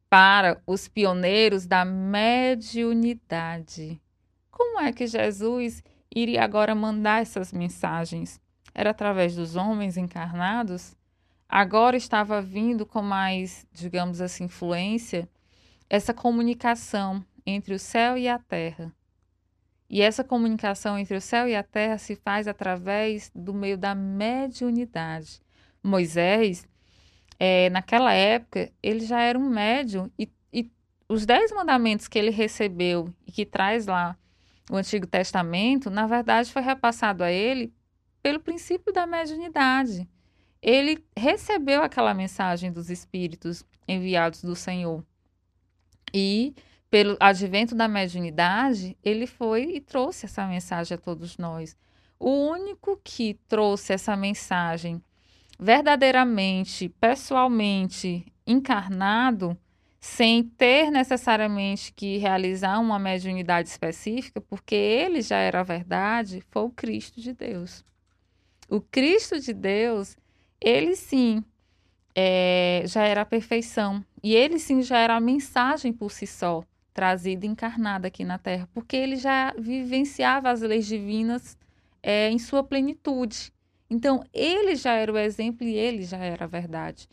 [0.09, 3.99] para os pioneiros da mediunidade.
[4.49, 8.39] Como é que Jesus iria agora mandar essas mensagens?
[8.73, 10.95] Era através dos homens encarnados?
[11.47, 15.29] agora estava vindo com mais, digamos assim, influência
[15.89, 18.91] essa comunicação entre o céu e a terra.
[19.89, 23.93] E essa comunicação entre o céu e a terra se faz através do meio da
[23.93, 25.41] mediunidade.
[25.83, 26.67] Moisés,
[27.39, 30.71] é, naquela época, ele já era um médium e, e
[31.07, 34.17] os dez mandamentos que ele recebeu e que traz lá
[34.69, 37.71] o Antigo Testamento, na verdade, foi repassado a ele
[38.23, 40.09] pelo princípio da mediunidade.
[40.61, 45.05] Ele recebeu aquela mensagem dos Espíritos enviados do Senhor.
[46.11, 46.55] E,
[46.95, 51.75] pelo advento da mediunidade, ele foi e trouxe essa mensagem a todos nós.
[52.17, 55.03] O único que trouxe essa mensagem
[55.59, 59.57] verdadeiramente, pessoalmente encarnado,
[59.99, 66.63] sem ter necessariamente que realizar uma mediunidade específica, porque ele já era a verdade, foi
[66.63, 67.83] o Cristo de Deus.
[68.69, 70.15] O Cristo de Deus,
[70.61, 71.43] ele sim
[72.15, 74.01] é, já era a perfeição.
[74.23, 76.63] E ele sim já era a mensagem por si só,
[76.95, 81.57] trazida encarnada aqui na Terra, porque ele já vivenciava as leis divinas
[82.01, 83.51] é, em sua plenitude.
[83.89, 87.09] Então, ele já era o exemplo e ele já era a verdade.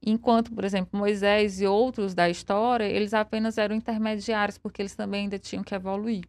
[0.00, 5.22] Enquanto, por exemplo, Moisés e outros da história, eles apenas eram intermediários, porque eles também
[5.22, 6.22] ainda tinham que evoluir.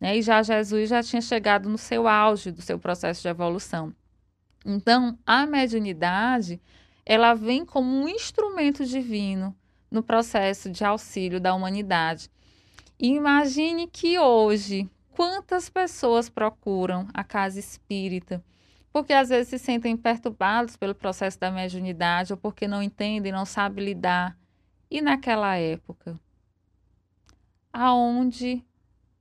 [0.00, 0.16] Né?
[0.16, 3.94] E já Jesus já tinha chegado no seu auge do seu processo de evolução.
[4.64, 6.58] Então, a mediunidade,
[7.04, 9.54] ela vem como um instrumento divino
[9.90, 12.30] no processo de auxílio da humanidade.
[12.98, 18.44] E imagine que hoje, quantas pessoas procuram a casa espírita
[18.92, 23.44] porque às vezes se sentem perturbados pelo processo da mediunidade ou porque não entendem, não
[23.44, 24.36] sabem lidar.
[24.90, 26.18] E naquela época,
[27.72, 28.64] aonde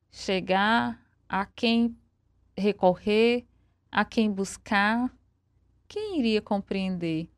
[0.09, 1.95] chegar, a quem
[2.57, 3.45] recorrer,
[3.91, 5.11] a quem buscar,
[5.87, 7.29] quem iria compreender?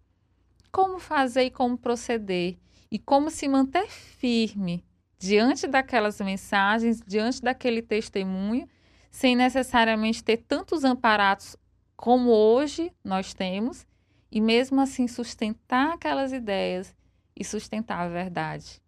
[0.71, 2.57] Como fazer e como proceder?
[2.91, 4.83] E como se manter firme
[5.17, 8.67] diante daquelas mensagens, diante daquele testemunho,
[9.09, 11.55] sem necessariamente ter tantos amparados
[11.95, 13.87] como hoje nós temos,
[14.29, 16.93] e mesmo assim sustentar aquelas ideias
[17.33, 18.81] e sustentar a verdade.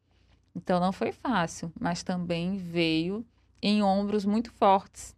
[0.54, 3.26] Então não foi fácil, mas também veio
[3.62, 5.16] em ombros muito fortes,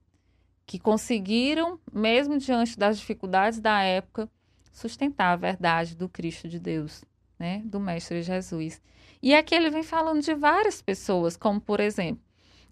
[0.65, 4.29] que conseguiram, mesmo diante das dificuldades da época,
[4.71, 7.03] sustentar a verdade do Cristo de Deus,
[7.39, 8.81] né, do Mestre Jesus.
[9.21, 12.23] E aqui ele vem falando de várias pessoas, como por exemplo,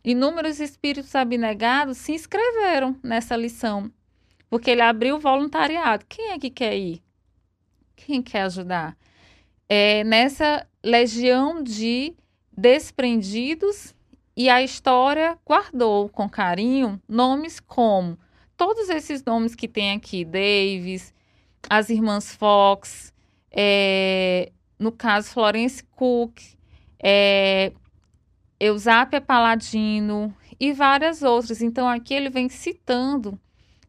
[0.04, 3.92] inúmeros espíritos abnegados se inscreveram nessa lição
[4.54, 6.06] porque ele abriu o voluntariado.
[6.08, 7.02] Quem é que quer ir?
[7.96, 8.96] Quem quer ajudar?
[9.68, 12.14] É, nessa legião de
[12.56, 13.96] desprendidos
[14.38, 18.16] e a história guardou com carinho nomes como
[18.56, 21.14] todos esses nomes que tem aqui, Davis,
[21.68, 23.13] as irmãs Fox,
[23.56, 26.42] é, no caso Florence Cook,
[27.02, 27.72] é,
[28.60, 31.62] Eusápia Paladino e várias outras.
[31.62, 33.40] Então aqui ele vem citando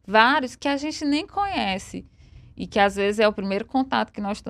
[0.05, 2.05] vários que a gente nem conhece
[2.55, 4.43] e que às vezes é o primeiro contato que nós,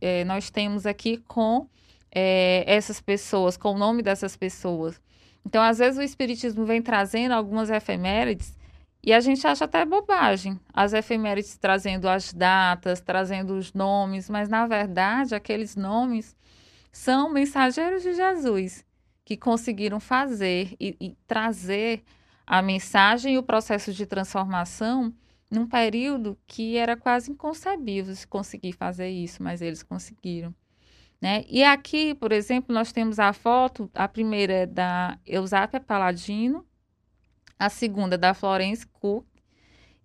[0.00, 1.68] é, nós temos aqui com
[2.10, 5.00] é, essas pessoas, com o nome dessas pessoas.
[5.44, 8.56] Então, às vezes o Espiritismo vem trazendo algumas efemérides
[9.02, 10.58] e a gente acha até bobagem.
[10.72, 16.36] As efemérides trazendo as datas, trazendo os nomes, mas na verdade aqueles nomes
[16.92, 18.84] são mensageiros de Jesus
[19.24, 22.02] que conseguiram fazer e, e trazer
[22.46, 25.14] a mensagem e o processo de transformação
[25.50, 30.54] num período que era quase inconcebível se conseguir fazer isso, mas eles conseguiram.
[31.20, 31.44] Né?
[31.48, 36.66] E aqui, por exemplo, nós temos a foto, a primeira é da Eusápia Paladino,
[37.60, 39.26] a segunda é da Florence Cook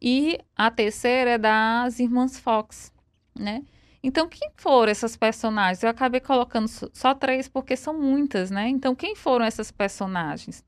[0.01, 2.91] e a terceira é das Irmãs Fox,
[3.33, 3.63] né?
[4.03, 5.81] Então, quem foram essas personagens?
[5.81, 8.67] Eu acabei colocando só três porque são muitas, né?
[8.67, 10.63] Então, quem foram essas personagens?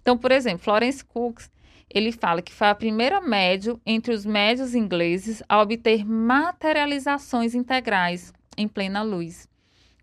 [0.00, 1.50] Então, por exemplo, Florence Cooks,
[1.90, 8.32] ele fala que foi a primeira médio entre os médios ingleses a obter materializações integrais
[8.56, 9.48] em plena luz.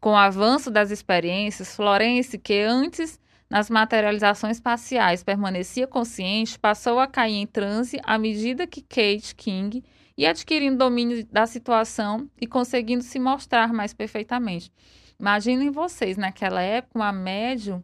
[0.02, 7.08] Com o avanço das experiências, Florence, que antes nas materializações parciais permanecia consciente, passou a
[7.08, 9.84] cair em transe à medida que Kate King
[10.18, 14.72] ia adquirindo domínio da situação e conseguindo se mostrar mais perfeitamente.
[15.20, 17.84] Imaginem vocês, naquela época, uma médium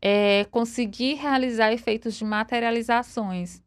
[0.00, 3.62] é, conseguir realizar efeitos de materializações,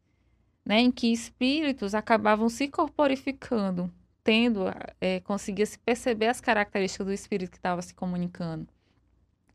[0.64, 4.64] né, em que espíritos acabavam se corporificando, tendo,
[5.00, 8.68] é, conseguia se perceber as características do espírito que estava se comunicando.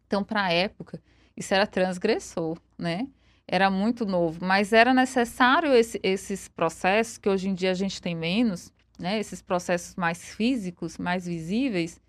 [0.05, 1.01] Então, para a época,
[1.35, 3.07] isso era transgressor, né?
[3.47, 8.01] Era muito novo, mas era necessário esse, esses processos que hoje em dia a gente
[8.01, 9.19] tem menos, né?
[9.19, 12.01] Esses processos mais físicos, mais visíveis,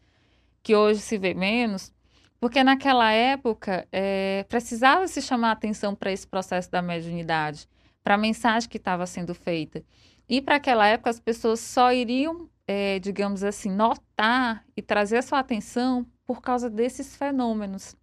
[0.63, 1.93] que hoje se vê menos,
[2.41, 7.69] porque naquela época é, precisava se chamar atenção para esse processo da mediunidade,
[8.03, 9.85] para a mensagem que estava sendo feita.
[10.29, 15.23] E para aquela época as pessoas só iriam, é, digamos assim, notar e trazer a
[15.23, 17.97] sua atenção por causa desses fenômenos.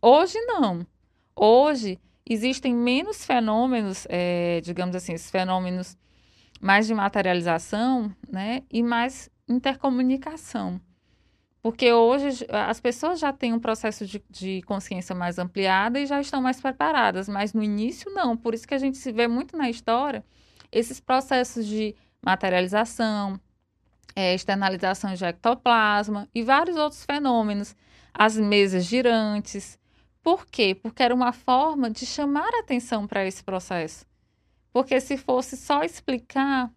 [0.00, 0.86] Hoje não.
[1.34, 5.96] Hoje existem menos fenômenos, é, digamos assim, esses fenômenos
[6.60, 10.80] mais de materialização, né, e mais intercomunicação.
[11.62, 16.20] Porque hoje as pessoas já têm um processo de, de, consciência mais ampliada e já
[16.20, 18.36] estão mais preparadas, mas no início não.
[18.36, 20.24] Por isso que a gente se vê muito na história
[20.70, 23.40] esses processos de materialização,
[24.14, 27.74] é, externalização de ectoplasma e vários outros fenômenos,
[28.14, 29.76] as mesas girantes.
[30.26, 30.74] Por quê?
[30.74, 34.04] Porque era uma forma de chamar atenção para esse processo.
[34.72, 36.68] Porque se fosse só explicar,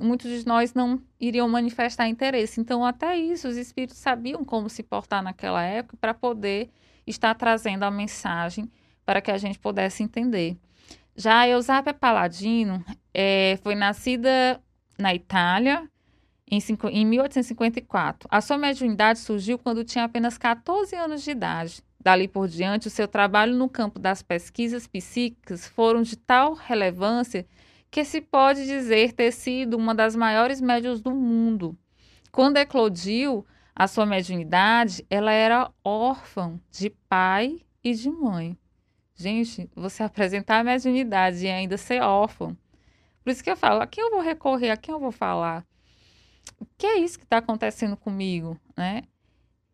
[0.00, 2.60] muitos de nós não iriam manifestar interesse.
[2.60, 6.70] Então, até isso, os espíritos sabiam como se portar naquela época para poder
[7.04, 8.70] estar trazendo a mensagem
[9.04, 10.56] para que a gente pudesse entender.
[11.16, 14.62] Já Eusápia Paladino é, foi nascida
[14.96, 15.90] na Itália
[16.48, 16.60] em,
[16.92, 18.28] em 1854.
[18.30, 21.82] A sua mediunidade surgiu quando tinha apenas 14 anos de idade.
[22.02, 27.46] Dali por diante, o seu trabalho no campo das pesquisas psíquicas foram de tal relevância
[27.92, 31.78] que se pode dizer ter sido uma das maiores médias do mundo.
[32.32, 38.58] Quando eclodiu a sua mediunidade, ela era órfã de pai e de mãe.
[39.14, 42.56] Gente, você apresentar a mediunidade e ainda ser órfã.
[43.22, 45.64] Por isso que eu falo, a quem eu vou recorrer, a quem eu vou falar?
[46.58, 49.04] O que é isso que está acontecendo comigo, né?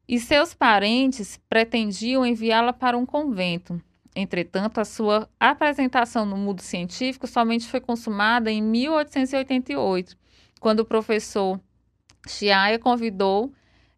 [0.09, 3.81] E seus parentes pretendiam enviá-la para um convento.
[4.17, 10.17] Entretanto, a sua apresentação no mundo científico somente foi consumada em 1888,
[10.59, 11.61] quando o professor
[12.27, 13.53] Chiaia convidou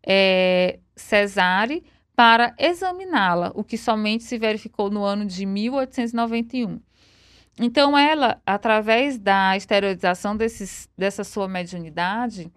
[0.05, 6.81] é, Cesare para examiná-la, o que somente se verificou no ano de 1891.
[7.59, 12.51] Então, ela, através da esterilização desses, dessa sua mediunidade,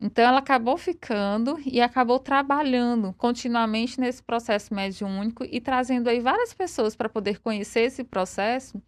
[0.00, 6.54] então ela acabou ficando e acabou trabalhando continuamente nesse processo mediúnico e trazendo aí várias
[6.54, 8.82] pessoas para poder conhecer esse processo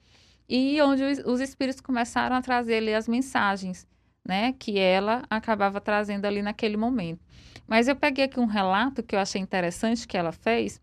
[0.48, 3.87] e onde os espíritos começaram a trazer ali as mensagens,
[4.27, 7.20] né, que ela acabava trazendo ali naquele momento.
[7.66, 10.81] Mas eu peguei aqui um relato que eu achei interessante que ela fez,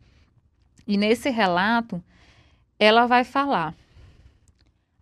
[0.88, 2.04] e nesse relato
[2.80, 3.76] ela vai falar: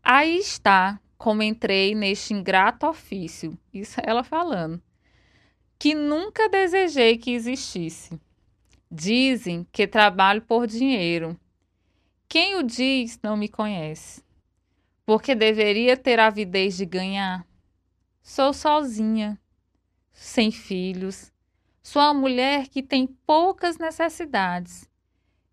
[0.02, 3.58] Aí está como entrei neste ingrato ofício.
[3.74, 4.82] Isso é ela falando
[5.80, 8.20] que nunca desejei que existisse.
[8.90, 11.38] Dizem que trabalho por dinheiro.
[12.28, 14.24] Quem o diz não me conhece,
[15.06, 17.46] porque deveria ter avidez de ganhar.
[18.22, 19.40] Sou sozinha,
[20.12, 21.32] sem filhos.
[21.82, 24.90] Sou uma mulher que tem poucas necessidades.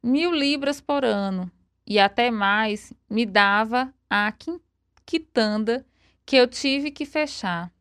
[0.02, 1.50] Mil libras por ano
[1.86, 4.32] e até mais me dava a
[5.06, 5.86] quitanda
[6.26, 7.72] que eu tive que fechar.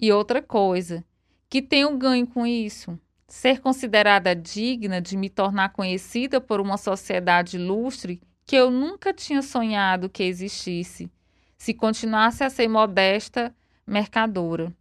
[0.00, 1.04] E outra coisa,
[1.52, 2.98] que tenho ganho com isso?
[3.28, 9.42] Ser considerada digna de me tornar conhecida por uma sociedade ilustre que eu nunca tinha
[9.42, 11.10] sonhado que existisse,
[11.58, 13.54] se continuasse a ser modesta
[13.86, 14.74] mercadora.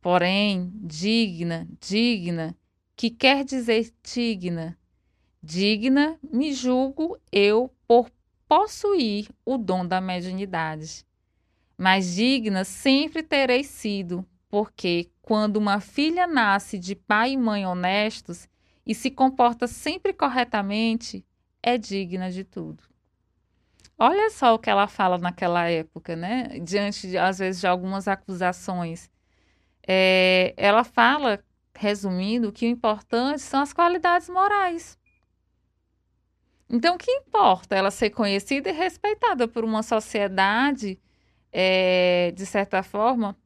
[0.00, 2.56] Porém, digna, digna,
[2.96, 4.74] que quer dizer digna?
[5.42, 8.10] Digna me julgo eu por
[8.48, 11.04] possuir o dom da mediunidade.
[11.76, 18.48] Mas digna sempre terei sido, porque quando uma filha nasce de pai e mãe honestos
[18.86, 21.24] e se comporta sempre corretamente,
[21.62, 22.84] é digna de tudo.
[23.98, 26.58] Olha só o que ela fala naquela época, né?
[26.60, 29.10] Diante, de, às vezes, de algumas acusações.
[29.86, 31.42] É, ela fala,
[31.74, 34.98] resumindo, que o importante são as qualidades morais.
[36.68, 37.74] Então, o que importa?
[37.74, 41.00] Ela ser conhecida e respeitada por uma sociedade,
[41.52, 43.36] é, de certa forma,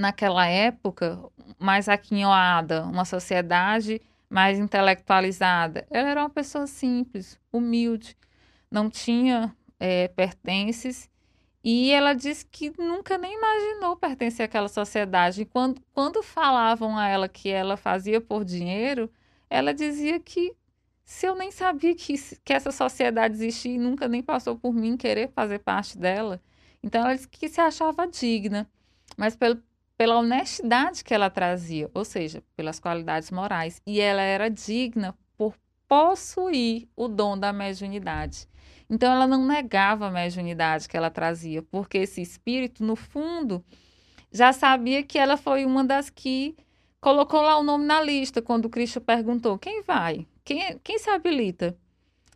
[0.00, 1.18] naquela época,
[1.58, 5.86] mais aquinhoada, uma sociedade mais intelectualizada.
[5.90, 8.16] Ela era uma pessoa simples, humilde,
[8.70, 11.10] não tinha é, pertences
[11.62, 15.42] e ela disse que nunca nem imaginou pertencer àquela sociedade.
[15.42, 19.10] E quando, quando falavam a ela que ela fazia por dinheiro,
[19.50, 20.54] ela dizia que
[21.04, 24.96] se eu nem sabia que, que essa sociedade existia e nunca nem passou por mim
[24.96, 26.40] querer fazer parte dela.
[26.82, 28.66] Então ela disse que se achava digna,
[29.16, 29.62] mas pelo,
[30.00, 33.82] pela honestidade que ela trazia, ou seja, pelas qualidades morais.
[33.86, 35.54] E ela era digna por
[35.86, 38.48] possuir o dom da mediunidade.
[38.88, 43.62] Então ela não negava a mediunidade que ela trazia, porque esse espírito, no fundo,
[44.32, 46.56] já sabia que ela foi uma das que
[46.98, 50.26] colocou lá o nome na lista quando Cristo perguntou: quem vai?
[50.42, 51.76] Quem, quem se habilita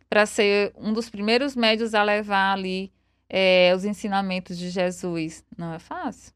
[0.07, 2.93] para ser um dos primeiros médios a levar ali
[3.27, 5.43] é, os ensinamentos de Jesus?
[5.57, 6.35] Não é fácil.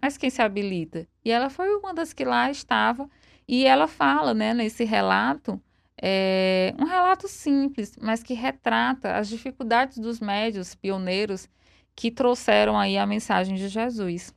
[0.00, 1.06] Mas quem se habilita?
[1.24, 3.08] E ela foi uma das que lá estava.
[3.46, 5.60] E ela fala, né, nesse relato,
[6.00, 11.48] é um relato simples, mas que retrata as dificuldades dos médios pioneiros
[11.94, 14.34] que trouxeram aí a mensagem de Jesus.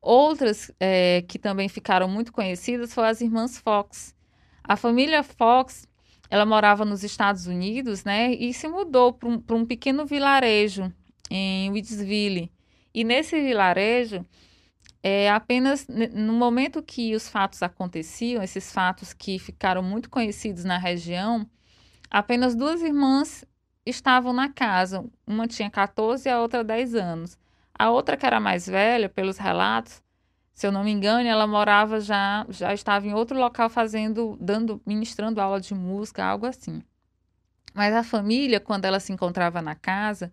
[0.00, 4.14] Outras é, que também ficaram muito conhecidas foram as irmãs Fox.
[4.64, 5.86] A família Fox,
[6.28, 10.92] ela morava nos Estados Unidos, né, e se mudou para um, um pequeno vilarejo
[11.30, 12.50] em Woodsville.
[12.96, 14.24] E nesse vilarejo,
[15.02, 20.78] é, apenas no momento que os fatos aconteciam, esses fatos que ficaram muito conhecidos na
[20.78, 21.46] região,
[22.10, 23.44] apenas duas irmãs
[23.84, 25.04] estavam na casa.
[25.26, 27.38] Uma tinha 14 e a outra 10 anos.
[27.78, 30.02] A outra, que era mais velha, pelos relatos,
[30.54, 34.80] se eu não me engano, ela morava já, já estava em outro local fazendo, dando,
[34.86, 36.82] ministrando aula de música, algo assim.
[37.74, 40.32] Mas a família, quando ela se encontrava na casa,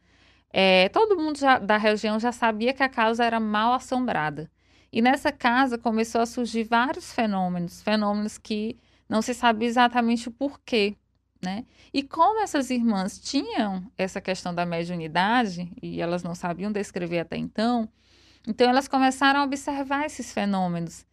[0.54, 4.50] é, todo mundo já, da região já sabia que a casa era mal assombrada.
[4.92, 8.78] E nessa casa começou a surgir vários fenômenos, fenômenos que
[9.10, 10.96] não se sabe exatamente o porquê,
[11.44, 11.66] né?
[11.92, 17.36] E como essas irmãs tinham essa questão da mediunidade e elas não sabiam descrever até
[17.36, 17.90] então,
[18.48, 21.06] então elas começaram a observar esses fenômenos.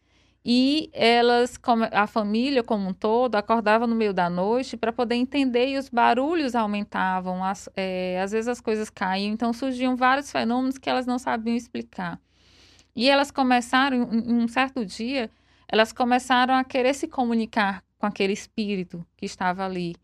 [0.43, 1.59] E elas,
[1.91, 5.87] a família como um todo, acordava no meio da noite para poder entender e os
[5.87, 11.05] barulhos aumentavam, as, é, às vezes as coisas caíam, então surgiam vários fenômenos que elas
[11.05, 12.19] não sabiam explicar.
[12.95, 15.29] E elas começaram, em um certo dia,
[15.67, 19.95] elas começaram a querer se comunicar com aquele espírito que estava ali.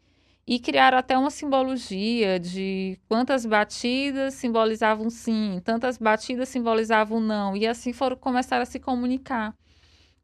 [0.45, 7.57] E criaram até uma simbologia de quantas batidas simbolizavam sim, tantas batidas simbolizavam não.
[7.57, 9.53] E assim foram começaram a se comunicar.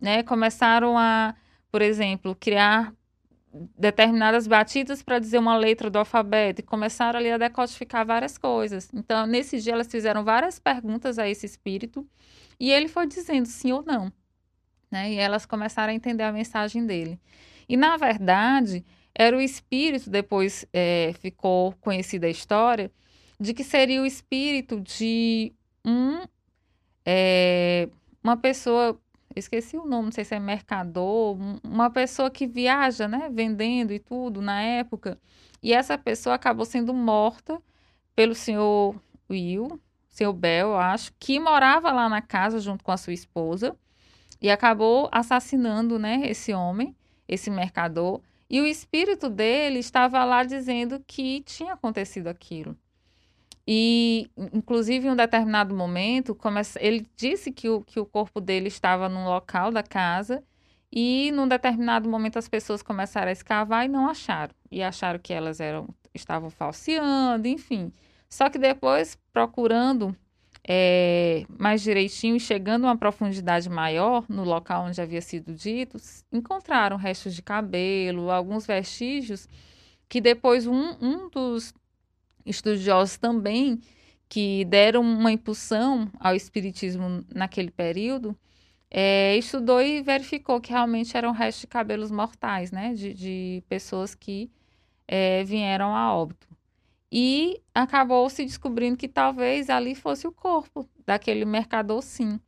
[0.03, 0.21] Né?
[0.21, 1.33] Começaram a,
[1.71, 2.93] por exemplo, criar
[3.79, 8.89] determinadas batidas para dizer uma letra do alfabeto e começaram ali a decodificar várias coisas.
[8.93, 12.05] Então, nesse dia, elas fizeram várias perguntas a esse espírito
[12.59, 14.11] e ele foi dizendo sim ou não.
[14.91, 15.13] Né?
[15.13, 17.17] E elas começaram a entender a mensagem dele.
[17.69, 18.83] E, na verdade,
[19.15, 22.91] era o espírito, depois é, ficou conhecida a história,
[23.39, 25.53] de que seria o espírito de
[25.85, 26.23] um,
[27.05, 27.87] é,
[28.21, 28.99] uma pessoa,
[29.35, 33.99] esqueci o nome, não sei se é mercador, uma pessoa que viaja, né, vendendo e
[33.99, 35.19] tudo na época.
[35.61, 37.61] E essa pessoa acabou sendo morta
[38.15, 38.95] pelo senhor
[39.29, 39.79] Will,
[40.09, 43.75] seu Bel, eu acho, que morava lá na casa junto com a sua esposa
[44.41, 46.95] e acabou assassinando, né, esse homem,
[47.27, 52.77] esse mercador, e o espírito dele estava lá dizendo que tinha acontecido aquilo.
[53.67, 56.37] E, inclusive, em um determinado momento,
[56.79, 60.43] ele disse que o, que o corpo dele estava num local da casa
[60.91, 64.53] e, num determinado momento, as pessoas começaram a escavar e não acharam.
[64.69, 67.91] E acharam que elas eram, estavam falseando, enfim.
[68.29, 70.15] Só que depois, procurando
[70.67, 75.97] é, mais direitinho e chegando a uma profundidade maior no local onde havia sido dito,
[76.31, 79.47] encontraram restos de cabelo, alguns vestígios
[80.07, 81.73] que depois um, um dos
[82.45, 83.79] estudiosos também
[84.29, 88.35] que deram uma impulsão ao espiritismo naquele período,
[88.89, 94.15] é, estudou e verificou que realmente eram restos de cabelos mortais, né, de, de pessoas
[94.15, 94.51] que
[95.07, 96.47] é, vieram a óbito.
[97.11, 102.39] E acabou se descobrindo que talvez ali fosse o corpo daquele mercador, sim.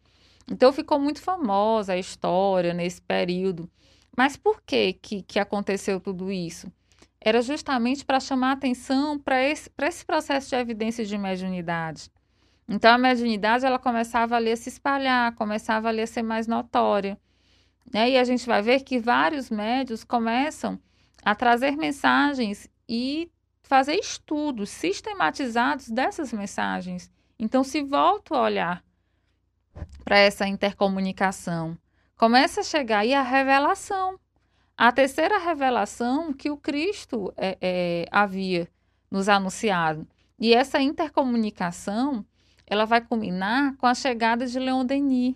[0.52, 3.70] Então ficou muito famosa a história nesse período.
[4.18, 6.72] Mas por que, que, que aconteceu tudo isso?
[7.26, 12.12] Era justamente para chamar atenção para esse, esse processo de evidência de mediunidade.
[12.70, 17.20] Então a mediunidade ela começava ali a se espalhar, começava ali a ser mais notória.
[17.92, 18.12] Né?
[18.12, 20.80] E a gente vai ver que vários médios começam
[21.24, 23.32] a trazer mensagens e
[23.64, 27.12] fazer estudos sistematizados dessas mensagens.
[27.40, 28.84] Então, se volto a olhar
[30.04, 31.76] para essa intercomunicação,
[32.16, 34.20] começa a chegar aí a revelação,
[34.78, 38.68] a terceira revelação que o Cristo é, é, havia
[39.10, 40.08] nos anunciado.
[40.38, 42.26] E essa intercomunicação,
[42.68, 45.36] ela vai culminar com a chegada de Leon Denis,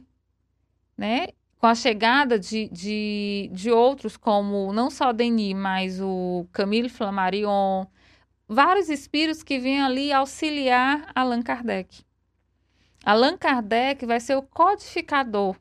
[0.97, 1.27] né?
[1.59, 7.85] com a chegada de, de, de outros como não só Denis, mas o Camille Flammarion,
[8.47, 12.01] vários espíritos que vêm ali auxiliar Allan Kardec.
[13.03, 15.57] Allan Kardec vai ser o codificador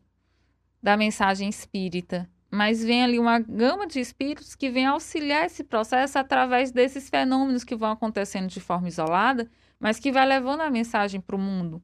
[0.80, 6.18] da mensagem espírita, mas vem ali uma gama de espíritos que vem auxiliar esse processo
[6.18, 11.20] através desses fenômenos que vão acontecendo de forma isolada, mas que vai levando a mensagem
[11.20, 11.82] para o mundo,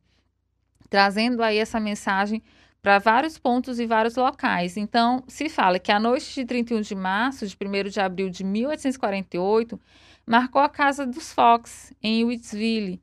[0.88, 2.42] trazendo aí essa mensagem
[2.82, 4.76] para vários pontos e vários locais.
[4.76, 8.44] Então, se fala que a noite de 31 de março, de 1 de abril de
[8.44, 9.80] 1848,
[10.26, 13.00] marcou a casa dos Fox, em Woodsville,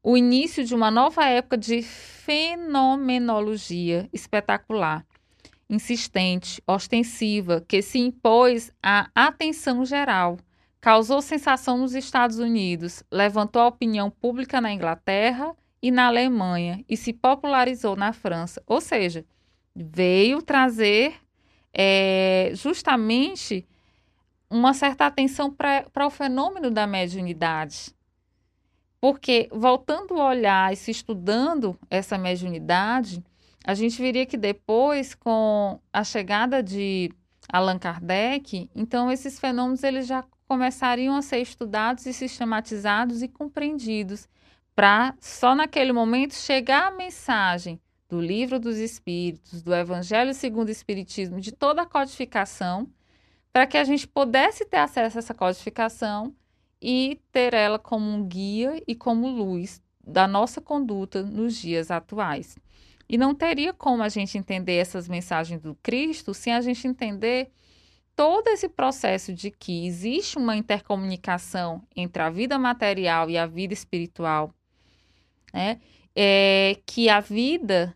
[0.00, 5.04] o início de uma nova época de fenomenologia espetacular.
[5.68, 10.38] Insistente, ostensiva, que se impôs à atenção geral,
[10.80, 16.96] causou sensação nos Estados Unidos, levantou a opinião pública na Inglaterra e na Alemanha e
[16.96, 18.62] se popularizou na França.
[18.66, 19.24] Ou seja,
[19.74, 21.14] veio trazer
[21.72, 23.66] é, justamente
[24.48, 27.94] uma certa atenção para o fenômeno da mediunidade.
[29.00, 33.22] Porque, voltando a olhar e se estudando essa mediunidade,
[33.66, 37.10] a gente veria que depois, com a chegada de
[37.52, 44.28] Allan Kardec, então esses fenômenos eles já começariam a ser estudados e sistematizados e compreendidos,
[44.72, 50.72] para só naquele momento chegar a mensagem do livro dos Espíritos, do Evangelho segundo o
[50.72, 52.88] Espiritismo, de toda a codificação,
[53.52, 56.32] para que a gente pudesse ter acesso a essa codificação
[56.80, 62.56] e ter ela como um guia e como luz da nossa conduta nos dias atuais.
[63.08, 67.50] E não teria como a gente entender essas mensagens do Cristo sem a gente entender
[68.16, 73.74] todo esse processo de que existe uma intercomunicação entre a vida material e a vida
[73.74, 74.52] espiritual,
[75.52, 75.78] né?
[76.14, 77.94] É que a vida,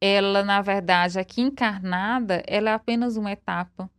[0.00, 3.90] ela na verdade aqui encarnada, ela é apenas uma etapa,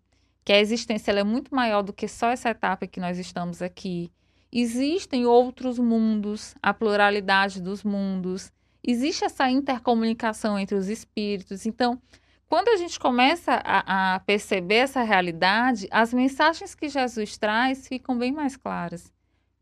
[0.44, 4.12] que a existência é muito maior do que só essa etapa que nós estamos aqui.
[4.52, 8.52] Existem outros mundos, a pluralidade dos mundos,
[8.84, 11.66] existe essa intercomunicação entre os espíritos.
[11.66, 12.02] Então,
[12.48, 18.18] quando a gente começa a, a, perceber essa realidade, as mensagens que Jesus traz ficam
[18.18, 19.14] bem mais claras.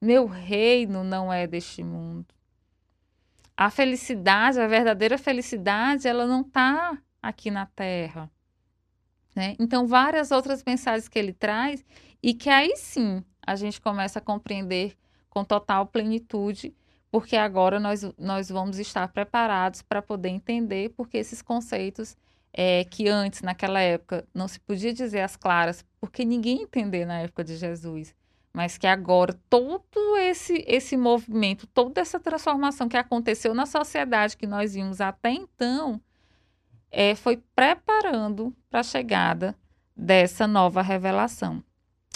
[0.02, 2.26] Meu reino não é deste mundo.
[3.56, 8.32] A felicidade, a verdadeira felicidade, ela não está aqui na Terra.
[9.36, 9.56] Né?
[9.60, 11.86] Então, várias outras mensagens que ele traz
[12.24, 14.98] e que aí sim a gente começa a compreender
[15.30, 16.74] com total plenitude
[17.12, 22.16] porque agora nós, nós vamos estar preparados para poder entender porque esses conceitos
[22.54, 27.20] é, que antes, naquela época, não se podia dizer as claras, porque ninguém entendeu na
[27.20, 28.16] época de Jesus,
[28.54, 34.48] mas que agora todo esse, esse movimento, toda essa transformação que aconteceu na sociedade que
[34.48, 36.02] nós vimos até então,
[36.92, 39.56] é, foi preparando para a chegada
[39.96, 41.64] dessa nova revelação.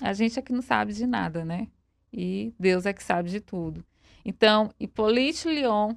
[0.02, 1.68] A gente é que não sabe de nada, né?
[2.12, 3.86] E Deus é que sabe de tudo.
[4.26, 5.96] Então, Hippolyte Lyon,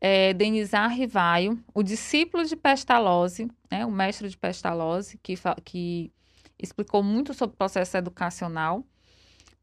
[0.00, 6.12] é, Denizar Rivaio, o discípulo de Pestalozzi, né, o mestre de Pestalozzi, que, que
[6.58, 8.84] explicou muito sobre o processo educacional,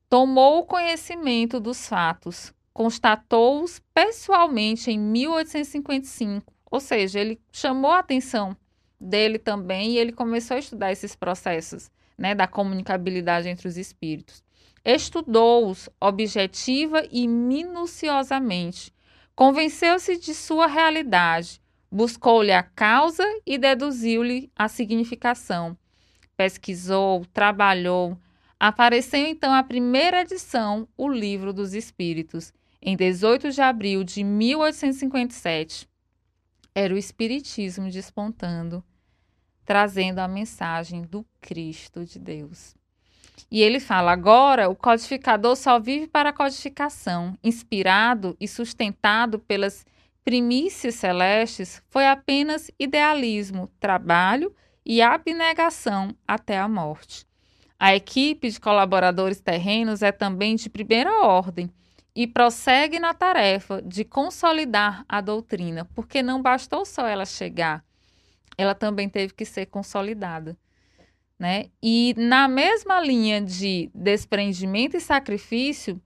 [0.10, 8.56] tomou conhecimento dos fatos, constatou-os pessoalmente em 1855, ou seja, ele chamou a atenção
[9.00, 14.45] dele também e ele começou a estudar esses processos né, da comunicabilidade entre os espíritos.
[14.86, 18.94] Estudou-os objetiva e minuciosamente.
[19.36, 21.60] Convenceu-se de sua realidade.
[21.92, 25.76] Buscou-lhe a causa e deduziu-lhe a significação.
[26.38, 28.16] Pesquisou, trabalhou.
[28.60, 35.90] Apareceu então a primeira edição, O Livro dos Espíritos, em 18 de abril de 1857.
[36.76, 38.84] Era o Espiritismo despontando,
[39.66, 42.76] trazendo a mensagem do Cristo de Deus.
[43.50, 49.86] E ele fala: agora o codificador só vive para a codificação, inspirado e sustentado pelas
[50.24, 57.28] primícias celestes, foi apenas idealismo, trabalho e abnegação até a morte.
[57.80, 61.70] A equipe de colaboradores terrenos é também de primeira ordem
[62.16, 67.84] e prossegue na tarefa de consolidar a doutrina, porque não bastou só ela chegar,
[68.58, 70.58] ela também teve que ser consolidada.
[71.38, 71.66] Né?
[71.84, 76.02] E na mesma linha de desprendimento e sacrifício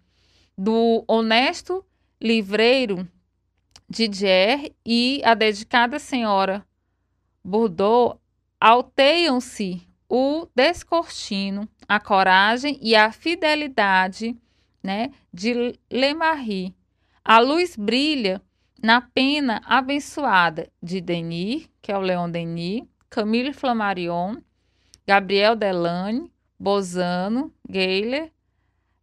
[0.58, 1.86] do honesto
[2.20, 3.08] livreiro
[3.88, 6.66] Didier e a dedicada senhora
[7.44, 8.20] Bordeaux
[8.60, 14.36] alteiam-se o descortino, a coragem e a fidelidade
[14.84, 16.76] né, de Lemarie.
[17.24, 18.42] A luz brilha
[18.82, 24.38] na pena abençoada de Denis, que é o Leon Denis, Camille Flammarion,
[25.10, 28.32] Gabriel Delane, Bozano, Gayler.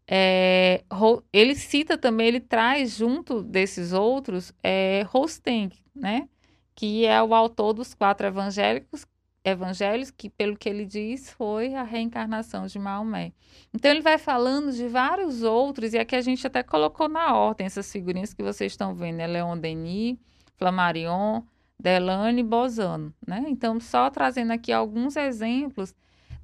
[0.07, 0.85] É,
[1.33, 6.29] ele cita também, ele traz junto desses outros é, Rosteng, né?
[6.77, 9.05] que é o autor dos quatro evangélicos,
[9.45, 13.33] evangelhos, que pelo que ele diz foi a reencarnação de Maomé.
[13.75, 17.67] Então ele vai falando de vários outros, e aqui a gente até colocou na ordem
[17.67, 19.27] essas figurinhas que vocês estão vendo, né?
[19.27, 20.17] Leon Denis,
[20.57, 21.43] Flammarion,
[21.79, 23.45] Delane Bozano, né?
[23.49, 25.95] Então, só trazendo aqui alguns exemplos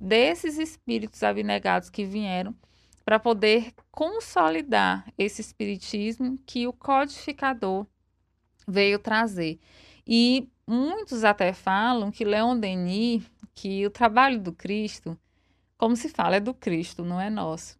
[0.01, 2.55] desses espíritos abnegados que vieram
[3.05, 7.87] para poder consolidar esse espiritismo que o codificador
[8.66, 9.59] veio trazer.
[10.07, 13.22] E muitos até falam que Leon Denis,
[13.55, 15.18] que o trabalho do Cristo,
[15.76, 17.78] como se fala, é do Cristo, não é nosso.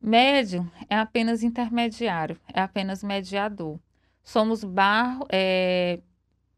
[0.00, 3.78] Médium é apenas intermediário, é apenas mediador.
[4.22, 6.00] Somos barro, é,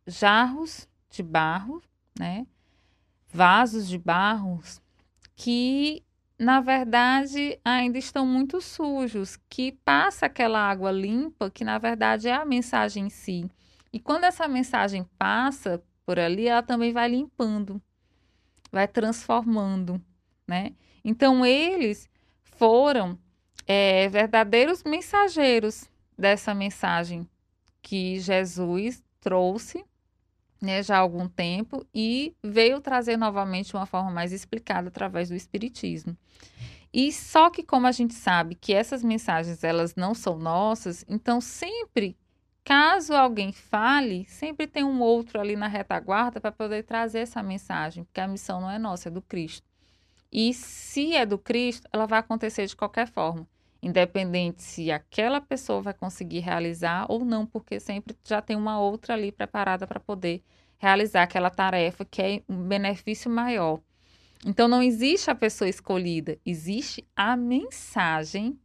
[0.07, 1.82] jarros de barro,
[2.18, 2.46] né?
[3.32, 4.62] vasos de barro
[5.34, 6.05] que,
[6.38, 12.34] na verdade, ainda estão muito sujos, que passa aquela água limpa, que na verdade é
[12.34, 13.50] a mensagem em si.
[13.92, 17.80] E quando essa mensagem passa por ali, ela também vai limpando,
[18.70, 20.00] vai transformando,
[20.46, 20.72] né?
[21.05, 22.09] Então eles
[22.42, 23.18] foram
[23.66, 27.28] é, verdadeiros mensageiros dessa mensagem
[27.80, 29.84] que Jesus trouxe
[30.62, 35.34] né, já há algum tempo e veio trazer novamente uma forma mais explicada através do
[35.34, 36.16] Espiritismo.
[36.92, 41.40] E só que como a gente sabe que essas mensagens elas não são nossas, então
[41.40, 42.16] sempre,
[42.62, 48.04] caso alguém fale, sempre tem um outro ali na retaguarda para poder trazer essa mensagem,
[48.04, 49.66] porque a missão não é nossa, é do Cristo.
[50.30, 53.46] E se é do Cristo, ela vai acontecer de qualquer forma
[53.83, 59.14] independente se aquela pessoa vai conseguir realizar ou não, porque sempre já tem uma outra
[59.14, 60.43] ali preparada para poder
[60.78, 63.80] realizar aquela tarefa que é um benefício maior.
[64.47, 68.59] Então não existe a pessoa escolhida, existe a mensagem,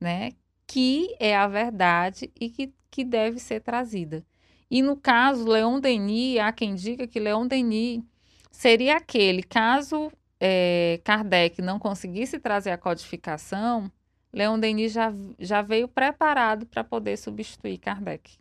[0.00, 0.30] né,
[0.66, 4.24] que é a verdade e que, que deve ser trazida.
[4.70, 8.02] E no caso, Leon Denis, há quem diga que Leon Denis
[8.50, 10.10] seria aquele, caso
[10.44, 13.88] é, Kardec não conseguisse trazer a codificação,
[14.32, 18.36] Leon Denis já, já veio preparado para poder substituir Kardec.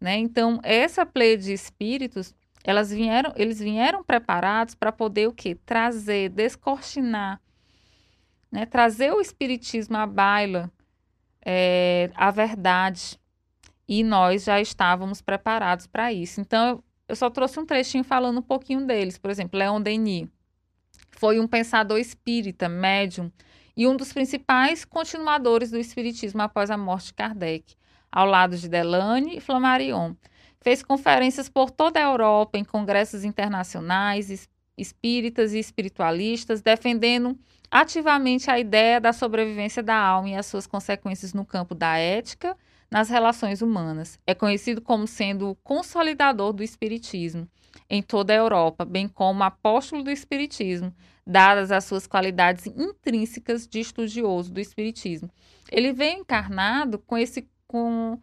[0.00, 0.16] Né?
[0.16, 2.34] Então, essa pleia de espíritos,
[2.64, 5.54] elas vieram, eles vieram preparados para poder o quê?
[5.66, 7.38] Trazer, descortinar,
[8.50, 8.64] né?
[8.64, 10.72] trazer o espiritismo à baila,
[11.44, 13.20] é, a verdade.
[13.86, 16.40] E nós já estávamos preparados para isso.
[16.40, 19.18] Então, eu, só trouxe um trechinho falando um pouquinho deles.
[19.18, 20.26] Por exemplo, Leon Denis
[21.24, 23.32] foi um pensador espírita, médium,
[23.74, 27.74] e um dos principais continuadores do espiritismo após a morte de Kardec,
[28.12, 30.14] ao lado de Delane e Flammarion.
[30.60, 34.46] Fez conferências por toda a Europa em congressos internacionais,
[34.76, 37.38] espíritas e espiritualistas, defendendo
[37.70, 42.54] ativamente a ideia da sobrevivência da alma e as suas consequências no campo da ética,
[42.90, 44.18] nas relações humanas.
[44.26, 47.48] É conhecido como sendo o consolidador do espiritismo
[47.88, 50.94] em toda a Europa, bem como apóstolo do Espiritismo,
[51.26, 55.30] dadas as suas qualidades intrínsecas de estudioso do Espiritismo.
[55.70, 58.18] Ele veio encarnado com esse, com,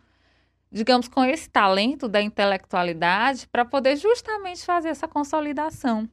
[0.71, 6.09] digamos, com esse talento da intelectualidade para poder justamente fazer essa consolidação.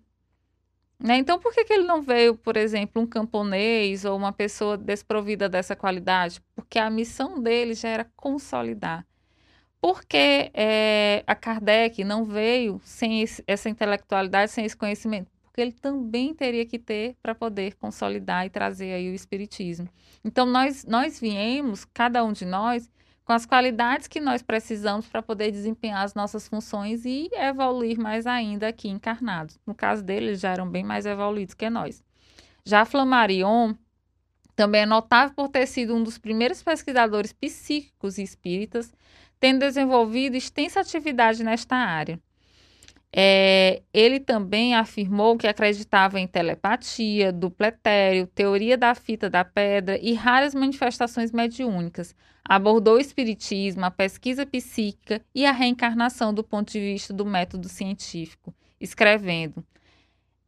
[1.01, 1.17] Né?
[1.19, 5.49] Então, por que, que ele não veio, por exemplo, um camponês ou uma pessoa desprovida
[5.49, 6.43] dessa qualidade?
[6.57, 9.07] Porque a missão dele já era consolidar.
[9.81, 15.31] Por que é, a Kardec não veio sem esse, essa intelectualidade, sem esse conhecimento?
[15.43, 19.89] Porque ele também teria que ter para poder consolidar e trazer aí o espiritismo.
[20.25, 22.91] Então nós nós viemos, cada um de nós,
[23.25, 28.27] com as qualidades que nós precisamos para poder desempenhar as nossas funções e evoluir mais
[28.27, 29.61] ainda aqui encarnados.
[29.67, 32.03] No caso dele, eles já eram bem mais evoluídos que nós.
[32.65, 33.75] Já Flammarion
[34.57, 38.93] também é notável por ter sido um dos primeiros pesquisadores psíquicos e espíritas
[39.41, 42.21] tendo desenvolvido extensa atividade nesta área.
[43.11, 49.99] É, ele também afirmou que acreditava em telepatia, duplo etéreo, teoria da fita da pedra
[49.99, 52.15] e raras manifestações mediúnicas.
[52.45, 57.69] Abordou o espiritismo, a pesquisa psíquica e a reencarnação do ponto de vista do método
[57.69, 59.65] científico, escrevendo: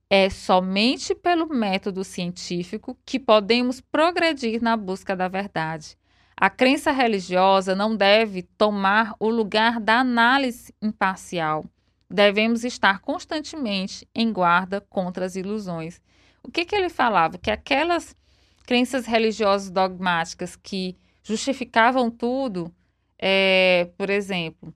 [0.09, 5.97] É somente pelo método científico que podemos progredir na busca da verdade.
[6.41, 11.67] A crença religiosa não deve tomar o lugar da análise imparcial.
[12.09, 16.01] Devemos estar constantemente em guarda contra as ilusões.
[16.43, 17.37] O que, que ele falava?
[17.37, 18.17] Que aquelas
[18.65, 22.75] crenças religiosas dogmáticas que justificavam tudo,
[23.19, 24.75] é, por exemplo,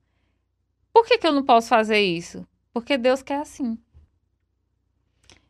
[0.92, 2.46] por que, que eu não posso fazer isso?
[2.74, 3.78] Porque Deus quer assim.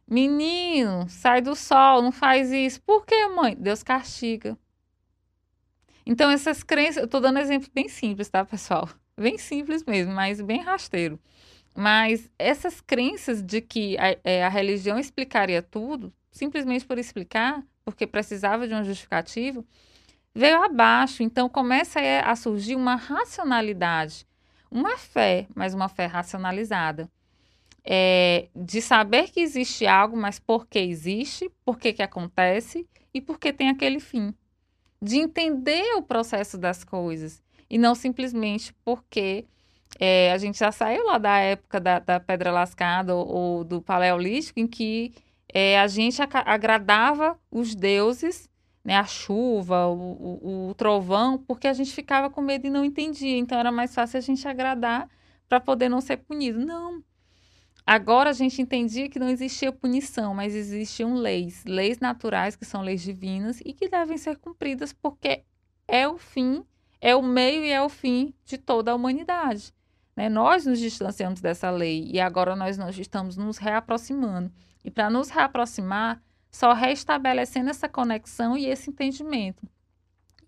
[0.06, 2.80] Menino, sai do sol, não faz isso.
[2.82, 3.56] Por que, mãe?
[3.58, 4.56] Deus castiga.
[6.06, 8.88] Então, essas crenças, eu estou dando exemplo bem simples, tá, pessoal?
[9.18, 11.18] Bem simples mesmo, mas bem rasteiro.
[11.74, 18.06] Mas essas crenças de que a, é, a religião explicaria tudo, simplesmente por explicar, porque
[18.06, 19.64] precisava de um justificativo,
[20.34, 21.22] veio abaixo.
[21.22, 24.26] Então, começa a surgir uma racionalidade,
[24.70, 27.08] uma fé, mas uma fé racionalizada.
[27.86, 33.20] É, de saber que existe algo, mas por que existe, por que, que acontece e
[33.20, 34.34] por que tem aquele fim
[35.00, 39.46] de entender o processo das coisas e não simplesmente porque
[39.98, 43.80] é, a gente já saiu lá da época da, da pedra lascada ou, ou, do
[43.80, 45.12] paleolítico, em que
[45.52, 48.48] é, a gente agradava os deuses,
[48.84, 52.84] né, a chuva, o, o, o, trovão, porque a gente ficava com medo e não
[52.84, 53.36] entendia.
[53.38, 55.08] Então era mais fácil a gente agradar
[55.48, 56.58] para poder não ser punido.
[56.64, 57.02] Não.
[57.86, 62.80] Agora a gente entendia que não existia punição, mas existiam leis, leis naturais que são
[62.80, 65.44] leis divinas e que devem ser cumpridas porque
[65.86, 66.64] é o fim,
[66.98, 69.74] é o meio e é o fim de toda a humanidade.
[70.16, 70.30] Né?
[70.30, 74.50] Nós nos distanciamos dessa lei e agora nós, nós estamos nos reaproximando.
[74.82, 79.68] E para nos reaproximar, só restabelecendo essa conexão e esse entendimento.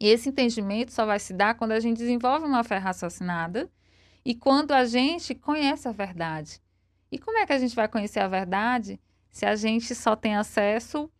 [0.00, 3.70] E esse entendimento só vai se dar quando a gente desenvolve uma fé raciocinada
[4.24, 6.60] e quando a gente conhece a verdade.
[7.16, 9.00] E como é que a gente vai conhecer a verdade
[9.30, 11.10] se a gente só tem acesso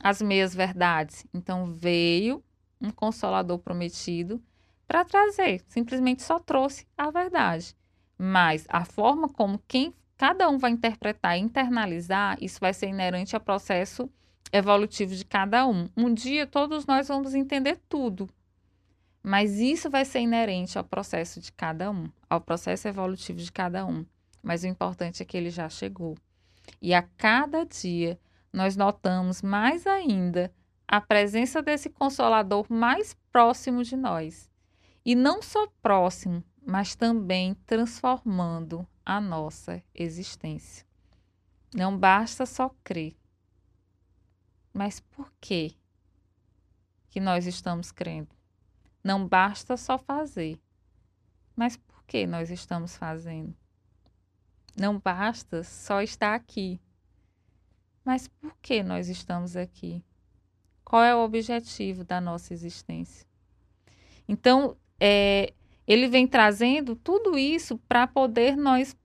[0.00, 1.26] às meias verdades?
[1.34, 2.40] Então veio
[2.80, 4.40] um consolador prometido
[4.86, 7.74] para trazer, simplesmente só trouxe a verdade.
[8.16, 13.34] Mas a forma como quem cada um vai interpretar e internalizar, isso vai ser inerente
[13.34, 14.08] ao processo
[14.52, 15.88] evolutivo de cada um.
[15.96, 18.30] Um dia todos nós vamos entender tudo,
[19.20, 23.84] mas isso vai ser inerente ao processo de cada um, ao processo evolutivo de cada
[23.84, 24.06] um.
[24.42, 26.16] Mas o importante é que ele já chegou.
[26.80, 28.18] E a cada dia
[28.52, 30.52] nós notamos mais ainda
[30.86, 34.50] a presença desse consolador mais próximo de nós.
[35.04, 40.84] E não só próximo, mas também transformando a nossa existência.
[41.74, 43.16] Não basta só crer.
[44.72, 45.76] Mas por que
[47.08, 48.34] que nós estamos crendo?
[49.02, 50.60] Não basta só fazer.
[51.56, 53.54] Mas por que nós estamos fazendo?
[54.76, 56.80] Não basta só estar aqui.
[58.04, 60.02] Mas por que nós estamos aqui?
[60.84, 63.26] Qual é o objetivo da nossa existência?
[64.26, 65.52] Então, é,
[65.86, 68.96] ele vem trazendo tudo isso para poder nós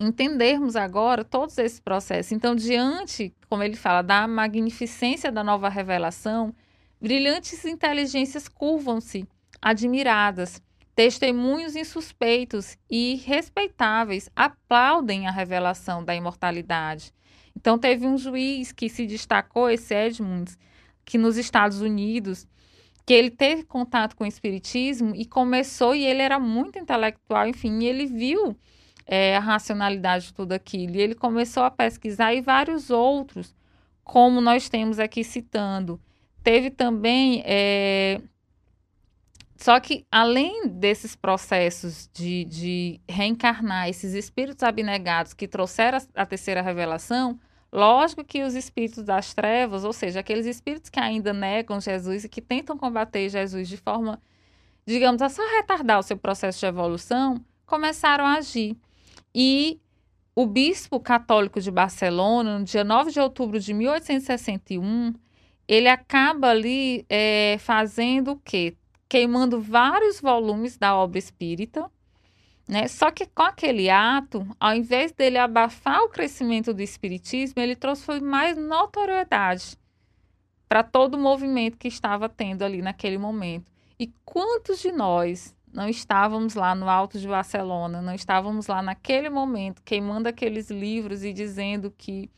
[0.00, 2.32] entendermos agora todos esses processos.
[2.32, 6.54] Então, diante, como ele fala, da magnificência da nova revelação,
[7.00, 9.26] brilhantes inteligências curvam-se,
[9.60, 10.62] admiradas.
[10.98, 17.14] Testemunhos insuspeitos e respeitáveis aplaudem a revelação da imortalidade.
[17.56, 20.58] Então, teve um juiz que se destacou, esse Edmunds,
[21.04, 22.48] que nos Estados Unidos,
[23.06, 27.84] que ele teve contato com o espiritismo e começou, e ele era muito intelectual, enfim,
[27.84, 28.56] ele viu
[29.06, 30.96] é, a racionalidade de tudo aquilo.
[30.96, 33.54] E ele começou a pesquisar e vários outros,
[34.02, 36.00] como nós temos aqui citando.
[36.42, 37.40] Teve também.
[37.46, 38.20] É...
[39.58, 46.62] Só que, além desses processos de, de reencarnar esses espíritos abnegados que trouxeram a, terceira
[46.62, 47.38] revelação,
[47.70, 52.28] Lógico que os espíritos das trevas, ou seja, aqueles espíritos que ainda negam Jesus e
[52.28, 54.20] que tentam combater Jesus de forma,
[54.86, 58.74] digamos, a só retardar o seu processo de evolução, começaram a agir.
[59.34, 59.78] E
[60.34, 65.12] o bispo católico de Barcelona, no dia 9 de outubro de 1861,
[65.66, 68.74] ele acaba ali é, fazendo o quê?
[69.08, 71.90] Queimando vários volumes da obra espírita,
[72.68, 72.86] né?
[72.86, 78.20] Só que com aquele ato, ao invés dele abafar o crescimento do espiritismo, ele trouxe
[78.20, 79.78] mais notoriedade
[80.68, 83.72] para todo o movimento que estava tendo ali naquele momento.
[83.98, 89.30] E quantos de nós não estávamos lá no Alto de Barcelona, não estávamos lá naquele
[89.30, 92.30] momento queimando aqueles livros e dizendo que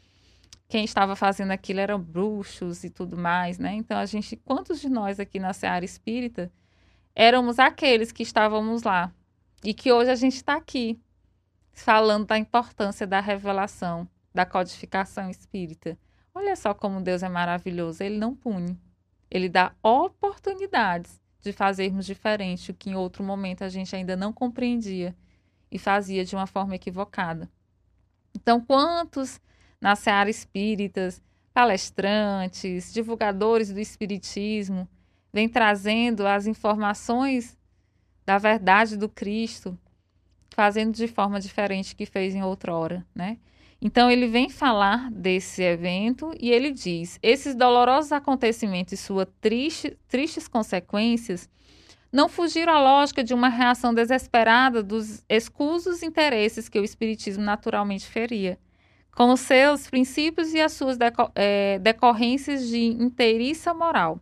[0.69, 3.75] quem estava fazendo aquilo eram bruxos e tudo mais, né?
[3.75, 6.53] Então a gente, quantos de nós aqui na Seara Espírita
[7.15, 9.13] éramos aqueles que estávamos lá
[9.65, 11.01] e que hoje a gente está aqui
[11.73, 15.99] falando da importância da revelação, da codificação espírita.
[16.35, 18.03] Olha só como Deus é maravilhoso.
[18.03, 18.79] Ele não pune.
[19.31, 24.33] Ele dá oportunidades de fazermos diferente o que em outro momento a gente ainda não
[24.33, 25.15] compreendia
[25.71, 27.49] e fazia de uma forma equivocada.
[28.35, 29.41] Então, quantos
[29.81, 34.89] na seara espíritas, palestrantes, divulgadores do espiritismo,
[35.33, 37.57] vêm trazendo as informações
[38.27, 39.79] da verdade do Cristo,
[40.51, 43.39] fazendo de forma diferente que fez em outra hora, né?
[43.83, 49.97] Então ele vem falar desse evento e ele diz: esses dolorosos acontecimentos e suas triste,
[50.07, 51.49] tristes consequências
[52.13, 58.07] não fugiram à lógica de uma reação desesperada dos escusos interesses que o Espiritismo naturalmente
[58.07, 58.59] feria,
[59.15, 60.99] com os seus princípios e as suas
[61.35, 64.21] é, decorrências de inteiriça moral.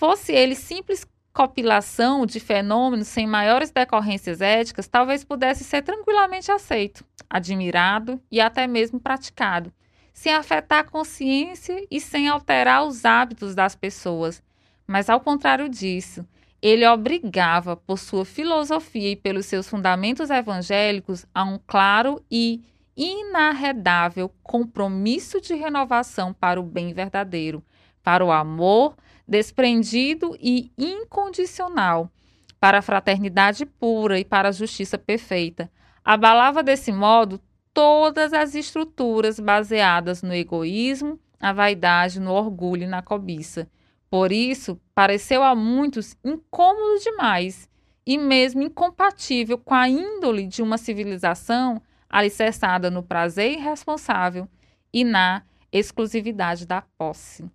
[0.00, 7.04] Fosse ele simples compilação de fenômenos sem maiores decorrências éticas talvez pudesse ser tranquilamente aceito,
[7.28, 9.70] admirado e até mesmo praticado,
[10.14, 14.42] sem afetar a consciência e sem alterar os hábitos das pessoas.
[14.86, 16.26] Mas, ao contrário disso,
[16.62, 22.64] ele obrigava, por sua filosofia e pelos seus fundamentos evangélicos, a um claro e
[22.96, 27.62] inarredável compromisso de renovação para o bem verdadeiro,
[28.02, 28.96] para o amor
[29.30, 32.10] desprendido e incondicional,
[32.58, 35.70] para a fraternidade pura e para a justiça perfeita.
[36.04, 37.40] Abalava desse modo
[37.72, 43.70] todas as estruturas baseadas no egoísmo, na vaidade, no orgulho e na cobiça.
[44.10, 47.68] Por isso, pareceu a muitos incômodo demais
[48.04, 54.48] e mesmo incompatível com a índole de uma civilização alicerçada no prazer irresponsável
[54.92, 57.48] e na exclusividade da posse.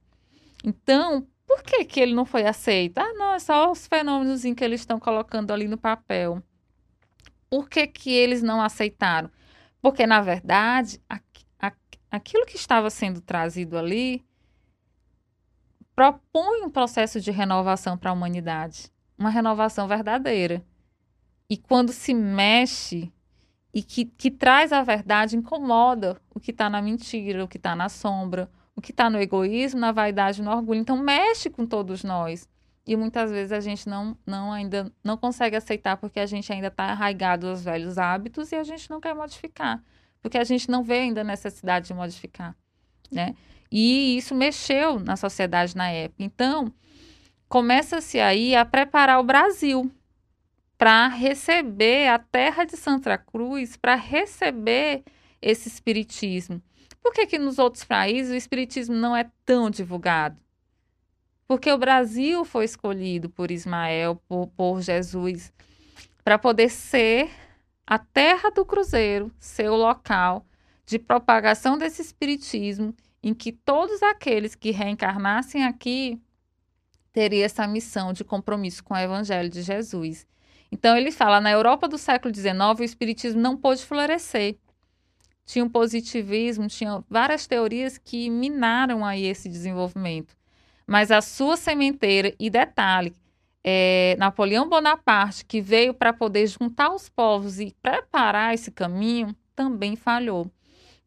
[0.63, 2.97] Então, por que, que ele não foi aceito?
[2.97, 6.43] Ah, não, é só os fenômenos que eles estão colocando ali no papel.
[7.49, 9.31] Por que, que eles não aceitaram?
[9.81, 10.99] Porque, na verdade,
[12.11, 14.21] aquilo que estava sendo trazido ali
[15.95, 20.61] propõe um processo de renovação para a humanidade, uma renovação verdadeira.
[21.49, 23.13] E quando se mexe
[23.73, 27.77] e que, que traz a verdade, incomoda o que está na mentira, o que está
[27.77, 30.79] na sombra, o que está no egoísmo, na vaidade, no orgulho.
[30.79, 32.47] Então mexe com todos nós.
[32.85, 36.67] E muitas vezes a gente não, não ainda não consegue aceitar porque a gente ainda
[36.67, 39.83] está arraigado aos velhos hábitos e a gente não quer modificar,
[40.21, 42.55] porque a gente não vê ainda a necessidade de modificar,
[43.11, 43.33] né?
[43.71, 46.23] E isso mexeu na sociedade na época.
[46.23, 46.71] Então,
[47.49, 49.91] começa-se aí a preparar o Brasil
[50.77, 55.03] para receber a terra de Santa Cruz, para receber
[55.41, 56.61] esse espiritismo.
[57.05, 60.41] Por que, que nos outros países o espiritismo não é tão divulgado?
[61.47, 65.53] Porque o Brasil foi escolhido por Ismael, por, por Jesus,
[66.23, 67.29] para poder ser
[67.85, 70.47] a terra do cruzeiro, ser o local
[70.83, 72.91] de propagação desse espiritismo
[73.21, 76.19] em que todos aqueles que reencarnassem aqui
[77.13, 80.25] teriam essa missão de compromisso com o Evangelho de Jesus.
[80.71, 84.57] Então ele fala, na Europa do século XIX, o Espiritismo não pôde florescer.
[85.45, 90.35] Tinha um positivismo, tinha várias teorias que minaram aí esse desenvolvimento.
[90.87, 93.13] Mas a sua sementeira, e detalhe,
[93.63, 99.95] é, Napoleão Bonaparte, que veio para poder juntar os povos e preparar esse caminho, também
[99.95, 100.51] falhou.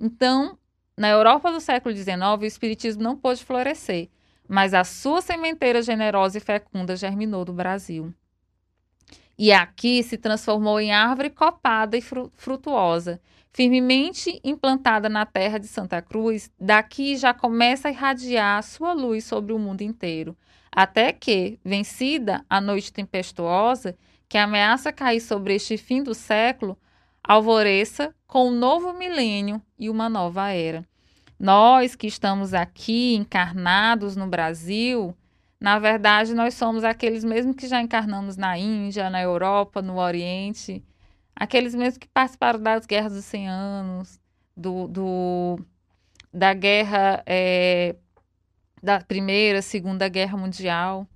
[0.01, 0.59] Então,
[0.97, 4.09] na Europa do século XIX, o espiritismo não pôde florescer,
[4.49, 8.13] mas a sua sementeira generosa e fecunda germinou do Brasil.
[9.39, 13.21] E aqui se transformou em árvore copada e frutuosa,
[13.59, 19.53] firmemente implantada na terra de Santa Cruz, daqui já começa a irradiar sua luz sobre
[19.53, 20.37] o mundo inteiro,
[20.71, 23.99] até que, vencida a noite tempestuosa,
[24.29, 26.79] que ameaça cair sobre este fim do século,
[27.21, 30.87] alvoreça com um novo milênio e uma nova era.
[31.37, 35.17] Nós que estamos aqui encarnados no Brasil,
[35.61, 40.81] na verdade, nós somos aqueles mesmos que já encarnamos na Índia, na Europa, no Oriente,
[41.39, 44.21] aqueles mesmos que participaram das guerras dos 100 anos,
[44.57, 45.65] do, do
[46.33, 47.97] da guerra, é,
[48.83, 51.07] da Primeira, Segunda Guerra Mundial.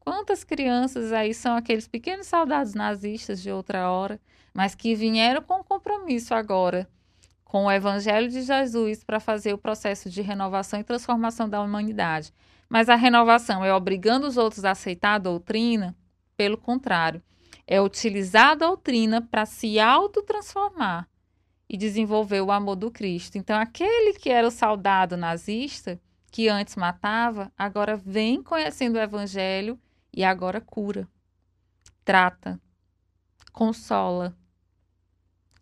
[0.00, 4.20] Quantas crianças aí são aqueles pequenos soldados nazistas de outra hora?
[4.54, 6.88] mas que vieram com compromisso agora
[7.44, 12.32] com o Evangelho de Jesus para fazer o processo de renovação e transformação da humanidade.
[12.68, 15.94] Mas a renovação é obrigando os outros a aceitar a doutrina?
[16.36, 17.22] Pelo contrário,
[17.66, 21.08] é utilizar a doutrina para se autotransformar
[21.68, 23.38] e desenvolver o amor do Cristo.
[23.38, 26.00] Então, aquele que era o soldado nazista,
[26.30, 29.78] que antes matava, agora vem conhecendo o Evangelho
[30.12, 31.08] e agora cura,
[32.04, 32.60] trata,
[33.52, 34.36] consola,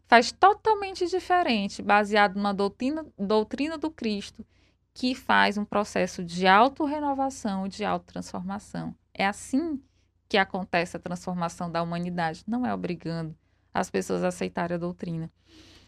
[0.06, 4.44] faz totalmente diferente, baseado numa doutrina, doutrina do Cristo,
[4.92, 8.94] que faz um processo de autorrenovação e de autotransformação.
[9.14, 9.91] É assim que
[10.36, 13.36] acontece a transformação da humanidade, não é obrigando
[13.72, 15.30] as pessoas a aceitarem a doutrina.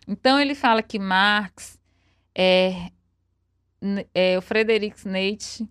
[0.06, 1.78] Então ele fala que Marx,
[2.34, 2.90] é,
[4.14, 5.68] é, o Friedrich Nietzsche,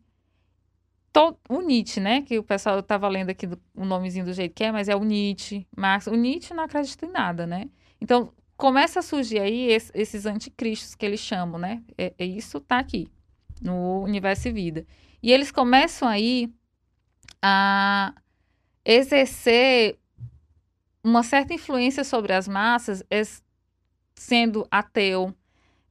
[1.12, 2.22] todo, o Nietzsche, né?
[2.22, 4.96] Que o pessoal estava lendo aqui do, o nomezinho do jeito que é, mas é
[4.96, 6.08] o Nietzsche, Marx.
[6.08, 7.70] O Nietzsche não acredita em nada, né?
[8.02, 11.84] Então, começa a surgir aí esses anticristos que eles chamam, né?
[11.98, 13.08] É, é isso tá aqui
[13.62, 14.86] no universo e vida.
[15.22, 16.52] E eles começam aí
[17.42, 18.14] a
[18.86, 19.98] exercer
[21.04, 23.04] uma certa influência sobre as massas,
[24.16, 25.34] sendo ateu,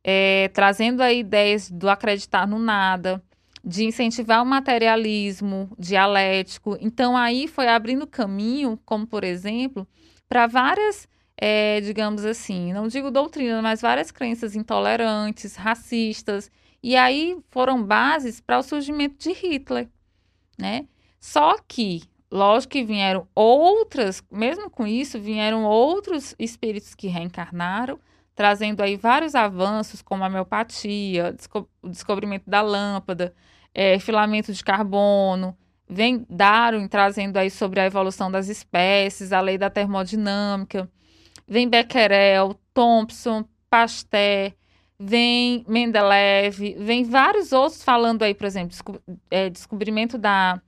[0.03, 3.23] é, trazendo aí ideias do acreditar no nada,
[3.65, 6.77] de incentivar o materialismo dialético.
[6.81, 9.87] Então aí foi abrindo caminho, como por exemplo,
[10.29, 16.49] para várias é, digamos assim, não digo doutrina, mas várias crenças intolerantes, racistas,
[16.81, 19.89] e aí foram bases para o surgimento de Hitler,
[20.57, 20.87] né?
[21.19, 28.01] Só que lógico que vieram outras, mesmo com isso, vieram outros espíritos que reencarnaram,
[28.35, 31.37] trazendo aí vários avanços, como a homeopatia,
[31.83, 33.35] o descobrimento da lâmpada,
[33.75, 35.57] é, filamento de carbono,
[35.89, 40.91] vem Darwin trazendo aí sobre a evolução das espécies, a lei da termodinâmica,
[41.47, 44.53] vem Becquerel, Thompson, Pasteur,
[44.99, 48.99] vem Mendeleev, vem vários outros falando aí, por exemplo, desco
[49.31, 50.61] é, descobrimento da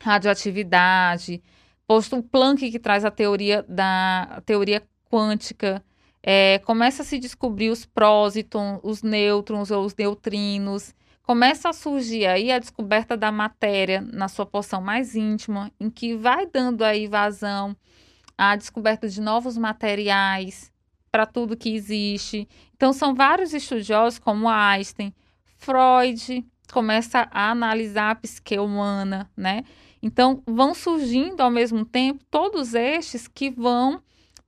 [0.00, 1.42] radioatividade,
[1.86, 5.84] posto Planck que traz a teoria da a teoria quântica,
[6.22, 12.26] é, começa a se descobrir os prósitons, os nêutrons ou os neutrinos, começa a surgir
[12.26, 17.06] aí a descoberta da matéria na sua porção mais íntima, em que vai dando aí
[17.06, 17.76] vazão
[18.36, 20.72] à descoberta de novos materiais
[21.10, 22.48] para tudo que existe.
[22.74, 25.14] Então são vários estudiosos como Einstein,
[25.56, 29.64] Freud começa a analisar a psique humana, né?
[30.02, 34.02] Então vão surgindo ao mesmo tempo todos estes que vão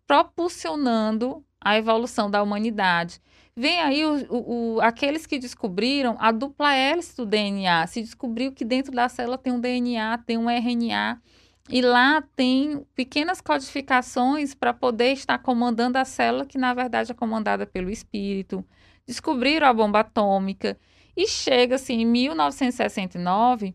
[0.06, 3.20] propulsionando a evolução da humanidade.
[3.54, 7.86] Vem aí o, o, o, aqueles que descobriram a dupla hélice do DNA.
[7.86, 11.20] Se descobriu que dentro da célula tem um DNA, tem um RNA,
[11.68, 17.14] e lá tem pequenas codificações para poder estar comandando a célula, que na verdade é
[17.14, 18.64] comandada pelo espírito.
[19.06, 20.78] Descobriram a bomba atômica.
[21.16, 23.74] E chega-se em 1969,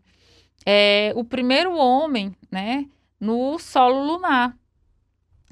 [0.66, 2.86] é, o primeiro homem né,
[3.20, 4.56] no solo lunar.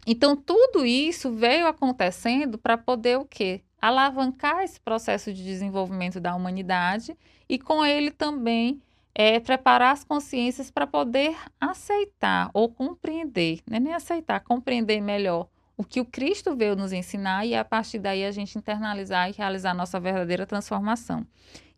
[0.08, 3.62] Então, tudo isso veio acontecendo para poder o quê?
[3.86, 7.16] alavancar esse processo de desenvolvimento da humanidade
[7.48, 8.82] e, com ele, também
[9.14, 13.80] é, preparar as consciências para poder aceitar ou compreender, né?
[13.80, 15.48] nem aceitar, compreender melhor
[15.78, 19.34] o que o Cristo veio nos ensinar e a partir daí a gente internalizar e
[19.34, 21.26] realizar nossa verdadeira transformação.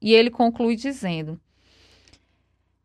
[0.01, 1.39] E ele conclui dizendo: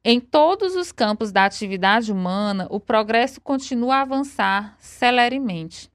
[0.04, 5.88] em todos os campos da atividade humana, o progresso continua a avançar celeremente.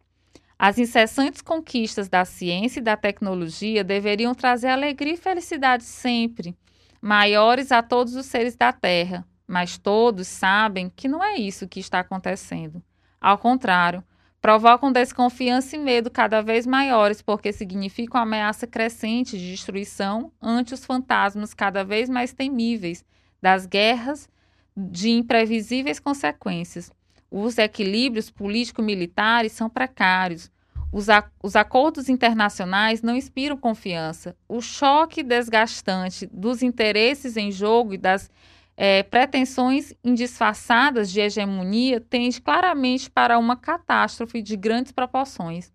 [0.58, 6.56] As incessantes conquistas da ciência e da tecnologia deveriam trazer alegria e felicidade sempre,
[7.02, 11.80] maiores a todos os seres da Terra, mas todos sabem que não é isso que
[11.82, 12.82] está acontecendo.
[13.20, 14.02] Ao contrário,
[14.42, 20.86] provocam desconfiança e medo cada vez maiores, porque significam ameaça crescente de destruição ante os
[20.86, 23.04] fantasmas cada vez mais temíveis
[23.42, 24.30] das guerras
[24.76, 26.92] de imprevisíveis consequências.
[27.30, 30.52] Os equilíbrios político-militares são precários.
[30.92, 31.08] Os,
[31.44, 34.36] os acordos internacionais não inspiram confiança.
[34.48, 38.30] O choque desgastante dos interesses em jogo e das
[38.78, 45.72] é, pretensões indisfarçadas de hegemonia tende claramente para uma catástrofe de grandes proporções.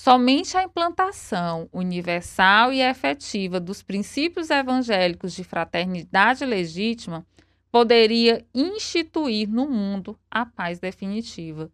[0.00, 7.26] Somente a implantação universal e efetiva dos princípios evangélicos de fraternidade legítima
[7.68, 11.68] poderia instituir no mundo a paz definitiva,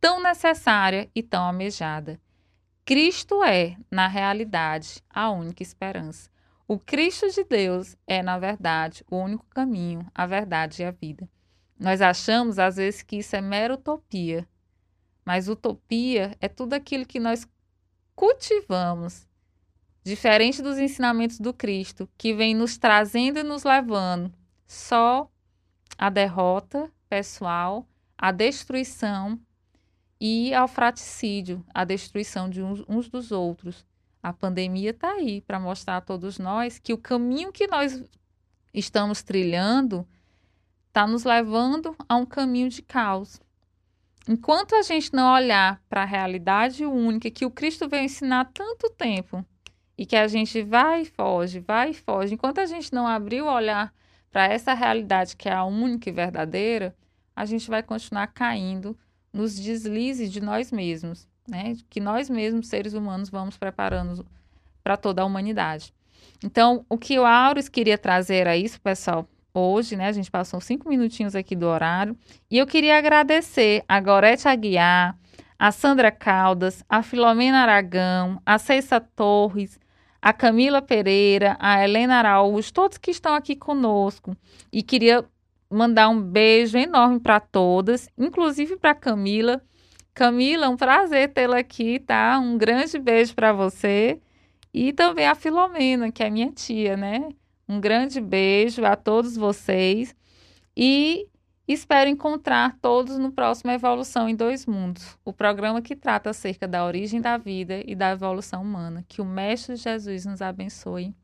[0.00, 2.20] tão necessária e tão almejada.
[2.84, 6.30] Cristo é, na realidade, a única esperança.
[6.68, 11.28] O Cristo de Deus é, na verdade, o único caminho, a verdade e a vida.
[11.76, 14.46] Nós achamos, às vezes, que isso é mera utopia,
[15.24, 17.44] mas utopia é tudo aquilo que nós
[18.14, 19.26] cultivamos,
[20.02, 24.32] diferente dos ensinamentos do Cristo, que vem nos trazendo e nos levando
[24.66, 25.30] só
[25.96, 27.86] a derrota pessoal,
[28.16, 29.38] a destruição
[30.20, 33.84] e ao fraticídio, a destruição de uns, uns dos outros.
[34.22, 38.02] A pandemia está aí para mostrar a todos nós que o caminho que nós
[38.72, 40.06] estamos trilhando
[40.88, 43.40] está nos levando a um caminho de caos.
[44.28, 48.88] Enquanto a gente não olhar para a realidade única que o Cristo veio ensinar tanto
[48.90, 49.44] tempo
[49.98, 53.42] e que a gente vai e foge, vai e foge, enquanto a gente não abrir
[53.42, 53.92] o olhar
[54.30, 56.96] para essa realidade que é a única e verdadeira,
[57.36, 58.96] a gente vai continuar caindo
[59.32, 61.76] nos deslizes de nós mesmos, né?
[61.90, 64.26] Que nós mesmos, seres humanos, vamos preparando
[64.82, 65.92] para toda a humanidade.
[66.42, 70.08] Então, o que o Aures queria trazer a isso, pessoal, hoje, né?
[70.08, 72.16] A gente passou cinco minutinhos aqui do horário.
[72.50, 75.16] E eu queria agradecer a Gorete Aguiar,
[75.58, 79.78] a Sandra Caldas, a Filomena Aragão, a Ceissa Torres,
[80.20, 84.36] a Camila Pereira, a Helena Araújo, todos que estão aqui conosco.
[84.72, 85.24] E queria
[85.70, 89.62] mandar um beijo enorme para todas, inclusive para Camila.
[90.12, 92.38] Camila, um prazer tê-la aqui, tá?
[92.38, 94.20] Um grande beijo para você.
[94.72, 97.28] E também a Filomena, que é minha tia, né?
[97.68, 100.14] Um grande beijo a todos vocês.
[100.76, 101.28] E
[101.66, 106.84] Espero encontrar todos no próximo Evolução em Dois Mundos, o programa que trata acerca da
[106.84, 109.02] origem da vida e da evolução humana.
[109.08, 111.14] Que o Mestre Jesus nos abençoe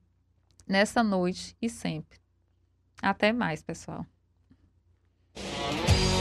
[0.66, 2.18] nessa noite e sempre.
[3.02, 4.06] Até mais, pessoal.